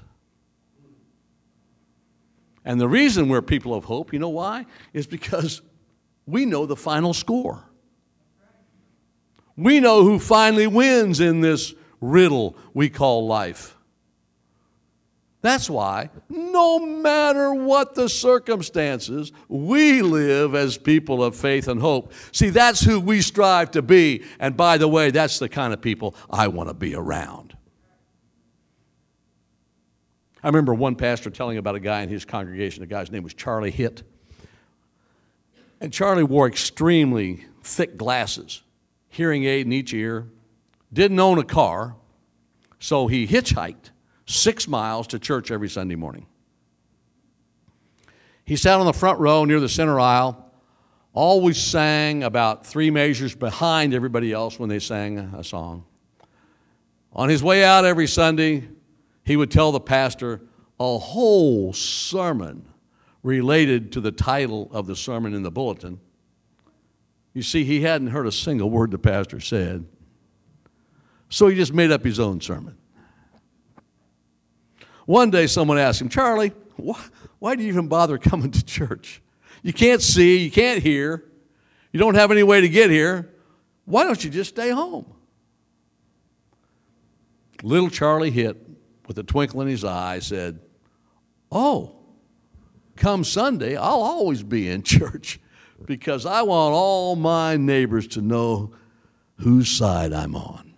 And 2.66 2.80
the 2.80 2.88
reason 2.90 3.30
we're 3.30 3.42
people 3.42 3.74
of 3.74 3.86
hope, 3.86 4.12
you 4.12 4.20
know 4.20 4.30
why? 4.30 4.66
Is 4.94 5.08
because 5.08 5.62
we 6.26 6.46
know 6.46 6.66
the 6.66 6.76
final 6.76 7.14
score. 7.14 7.70
We 9.56 9.80
know 9.80 10.04
who 10.04 10.20
finally 10.20 10.68
wins 10.68 11.20
in 11.20 11.42
this 11.42 11.74
riddle 12.02 12.56
we 12.74 12.90
call 12.90 13.28
life. 13.28 13.78
That's 15.44 15.70
why, 15.70 16.10
no 16.30 16.80
matter 16.80 17.54
what 17.54 17.96
the 17.96 18.08
circumstances, 18.08 19.34
we 19.50 20.02
live 20.02 20.56
as 20.56 20.78
people 20.78 21.22
of 21.22 21.36
faith 21.36 21.68
and 21.68 21.82
hope. 21.82 22.14
See, 22.32 22.50
that's 22.50 22.82
who 22.82 22.98
we 22.98 23.22
strive 23.22 23.72
to 23.72 23.82
be. 23.82 24.24
And 24.40 24.56
by 24.56 24.78
the 24.78 24.88
way, 24.88 25.12
that's 25.12 25.40
the 25.40 25.50
kind 25.50 25.74
of 25.74 25.82
people 25.82 26.16
I 26.30 26.48
want 26.48 26.70
to 26.70 26.74
be 26.74 26.96
around. 26.96 27.58
I 30.42 30.48
remember 30.48 30.74
one 30.74 30.96
pastor 30.96 31.30
telling 31.30 31.58
about 31.58 31.76
a 31.76 31.80
guy 31.82 32.04
in 32.04 32.10
his 32.10 32.24
congregation. 32.24 32.80
The 32.80 32.88
guy's 32.88 33.12
name 33.12 33.24
was 33.24 33.34
Charlie 33.34 33.70
Hitt. 33.70 34.04
And 35.82 35.92
Charlie 35.92 36.24
wore 36.24 36.48
extremely 36.48 37.46
thick 37.64 37.98
glasses, 37.98 38.63
hearing 39.14 39.44
aid 39.44 39.68
in 39.68 39.72
each 39.72 39.94
ear, 39.94 40.28
didn't 40.92 41.20
own 41.20 41.38
a 41.38 41.44
car, 41.44 41.96
so 42.80 43.06
he 43.06 43.28
hitchhiked 43.28 43.92
six 44.26 44.68
miles 44.68 45.06
to 45.06 45.20
church 45.20 45.52
every 45.52 45.70
Sunday 45.70 45.96
morning. 45.96 46.26
He 48.44 48.56
sat 48.56 48.80
on 48.80 48.88
the 48.88 48.94
front 48.94 49.20
row 49.20 49.46
near 49.46 49.60
the 49.60 49.70
center 49.70 50.00
aisle, 50.00 50.52
always 51.14 51.58
sang 51.58 52.24
about 52.24 52.66
three 52.66 52.90
measures 52.90 53.36
behind 53.36 53.94
everybody 53.94 54.34
else 54.34 54.58
when 54.58 54.68
they 54.68 54.80
sang 54.80 55.20
a 55.20 55.44
song. 55.44 55.86
On 57.14 57.30
his 57.30 57.44
way 57.44 57.64
out 57.64 57.86
every 57.86 58.08
Sunday, 58.08 58.68
he 59.24 59.38
would 59.38 59.52
tell 59.52 59.72
the 59.72 59.80
pastor 59.80 60.42
a 60.80 60.98
whole 60.98 61.72
sermon 61.72 62.66
related 63.22 63.92
to 63.92 64.02
the 64.02 64.12
title 64.12 64.70
of 64.72 64.88
the 64.88 64.96
sermon 64.96 65.36
in 65.36 65.44
the 65.44 65.52
bulletin. 65.52 66.00
You 67.34 67.42
see, 67.42 67.64
he 67.64 67.82
hadn't 67.82 68.08
heard 68.08 68.28
a 68.28 68.32
single 68.32 68.70
word 68.70 68.92
the 68.92 69.00
pastor 69.00 69.40
said, 69.40 69.86
so 71.30 71.48
he 71.48 71.56
just 71.56 71.74
made 71.74 71.92
up 71.92 72.04
his 72.04 72.20
own 72.20 72.42
sermon. 72.42 72.78
One 75.06 75.32
day, 75.32 75.48
someone 75.48 75.80
asked 75.80 76.00
him, 76.00 76.10
Charlie, 76.10 76.54
why, 76.76 77.04
why 77.40 77.56
do 77.56 77.64
you 77.64 77.70
even 77.70 77.88
bother 77.88 78.18
coming 78.18 78.52
to 78.52 78.64
church? 78.64 79.22
You 79.64 79.74
can't 79.74 80.02
see, 80.02 80.38
you 80.38 80.52
can't 80.52 80.82
hear, 80.82 81.26
you 81.92 82.00
don't 82.00 82.16
have 82.16 82.32
any 82.32 82.44
way 82.44 82.62
to 82.62 82.70
get 82.70 82.90
here. 82.90 83.30
Why 83.86 84.04
don't 84.04 84.24
you 84.24 84.30
just 84.30 84.52
stay 84.52 84.70
home? 84.70 85.06
Little 87.64 87.90
Charlie 87.90 88.32
Hitt, 88.32 88.58
with 89.08 89.18
a 89.18 89.24
twinkle 89.24 89.62
in 89.62 89.68
his 89.68 89.84
eye, 89.84 90.20
said, 90.20 90.60
Oh, 91.52 91.96
come 92.96 93.24
Sunday, 93.24 93.76
I'll 93.76 94.02
always 94.02 94.44
be 94.44 94.70
in 94.70 94.84
church 94.84 95.40
because 95.86 96.26
I 96.26 96.42
want 96.42 96.74
all 96.74 97.16
my 97.16 97.58
neighbors 97.58 98.08
to 98.10 98.22
know 98.22 98.74
whose 99.38 99.70
side 99.70 100.14
I'm 100.14 100.36
on. 100.36 100.74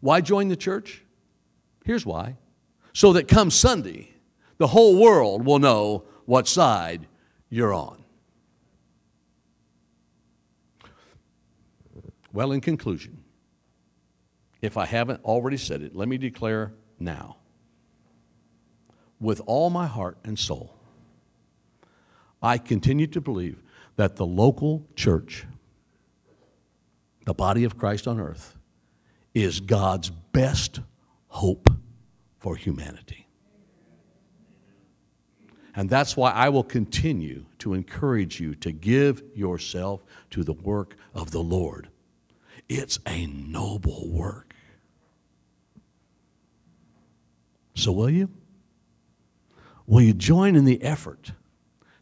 Why 0.00 0.20
join 0.20 0.48
the 0.48 0.56
church? 0.56 1.02
Here's 1.84 2.06
why. 2.06 2.36
So 2.92 3.12
that 3.14 3.28
come 3.28 3.50
Sunday, 3.50 4.12
the 4.58 4.68
whole 4.68 5.00
world 5.00 5.44
will 5.44 5.58
know 5.58 6.04
what 6.24 6.46
side 6.46 7.06
you're 7.48 7.72
on. 7.72 8.04
Well, 12.32 12.52
in 12.52 12.60
conclusion, 12.60 13.24
if 14.60 14.76
I 14.76 14.86
haven't 14.86 15.24
already 15.24 15.56
said 15.56 15.82
it, 15.82 15.96
let 15.96 16.08
me 16.08 16.18
declare 16.18 16.74
now. 16.98 17.36
With 19.20 19.40
all 19.46 19.70
my 19.70 19.86
heart 19.86 20.18
and 20.24 20.38
soul, 20.38 20.77
I 22.42 22.58
continue 22.58 23.06
to 23.08 23.20
believe 23.20 23.62
that 23.96 24.16
the 24.16 24.26
local 24.26 24.86
church, 24.94 25.44
the 27.26 27.34
body 27.34 27.64
of 27.64 27.76
Christ 27.76 28.06
on 28.06 28.20
earth, 28.20 28.56
is 29.34 29.60
God's 29.60 30.10
best 30.10 30.80
hope 31.28 31.68
for 32.38 32.56
humanity. 32.56 33.26
And 35.74 35.88
that's 35.88 36.16
why 36.16 36.32
I 36.32 36.48
will 36.48 36.64
continue 36.64 37.44
to 37.58 37.74
encourage 37.74 38.40
you 38.40 38.54
to 38.56 38.72
give 38.72 39.22
yourself 39.34 40.02
to 40.30 40.42
the 40.42 40.52
work 40.52 40.96
of 41.14 41.30
the 41.30 41.42
Lord. 41.42 41.88
It's 42.68 42.98
a 43.06 43.26
noble 43.26 44.10
work. 44.10 44.54
So, 47.74 47.92
will 47.92 48.10
you? 48.10 48.28
Will 49.86 50.00
you 50.00 50.14
join 50.14 50.56
in 50.56 50.64
the 50.64 50.82
effort 50.82 51.32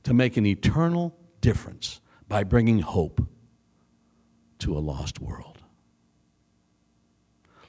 to 0.07 0.15
make 0.15 0.37
an 0.37 0.47
eternal 0.47 1.19
difference 1.41 2.01
by 2.29 2.45
bringing 2.45 2.79
hope 2.79 3.21
to 4.61 4.73
a 4.73 4.79
lost 4.79 5.21
world? 5.21 5.59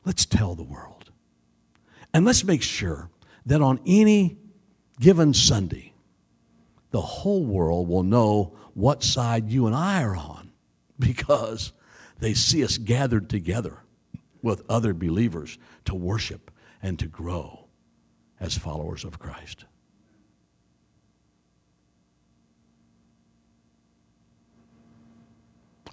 Let's 0.06 0.23
tell 0.23 0.54
the 0.54 0.62
world. 0.62 1.10
And 2.13 2.26
let's 2.26 2.43
make 2.43 2.62
sure 2.62 3.10
that 3.47 3.60
on 3.63 3.80
any 3.88 4.38
given 5.00 5.34
Sunday, 5.34 5.93
the 6.91 7.02
whole 7.02 7.43
world 7.43 7.89
will 7.89 8.04
know 8.04 8.56
what 8.76 9.04
side 9.04 9.50
you 9.50 9.65
and 9.65 9.76
I 9.76 10.04
are 10.04 10.15
on 10.15 10.52
because 11.00 11.73
they 12.19 12.36
see 12.36 12.63
us 12.63 12.78
gathered 12.78 13.32
together 13.32 13.80
with 14.43 14.62
other 14.69 14.93
believers 14.93 15.58
to 15.86 15.95
worship 15.95 16.52
and 16.84 17.00
to 17.00 17.08
grow 17.08 17.65
as 18.39 18.56
followers 18.56 19.04
of 19.04 19.17
Christ. 19.17 19.65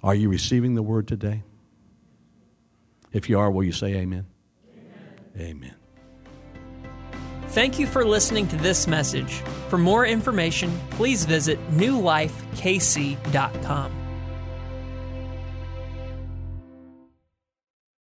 Are 0.05 0.15
you 0.15 0.29
receiving 0.29 0.75
the 0.75 0.83
word 0.83 1.07
today? 1.07 1.41
If 3.11 3.27
you 3.27 3.39
are, 3.39 3.49
will 3.49 3.63
you 3.63 3.71
say 3.71 3.95
amen? 3.95 4.27
Amen. 5.35 5.39
amen. 5.39 5.73
Thank 7.47 7.79
you 7.79 7.87
for 7.87 8.05
listening 8.05 8.47
to 8.49 8.55
this 8.57 8.85
message. 8.85 9.41
For 9.69 9.79
more 9.79 10.05
information, 10.05 10.79
please 10.91 11.25
visit 11.25 11.57
newlifekc.com. 11.71 14.04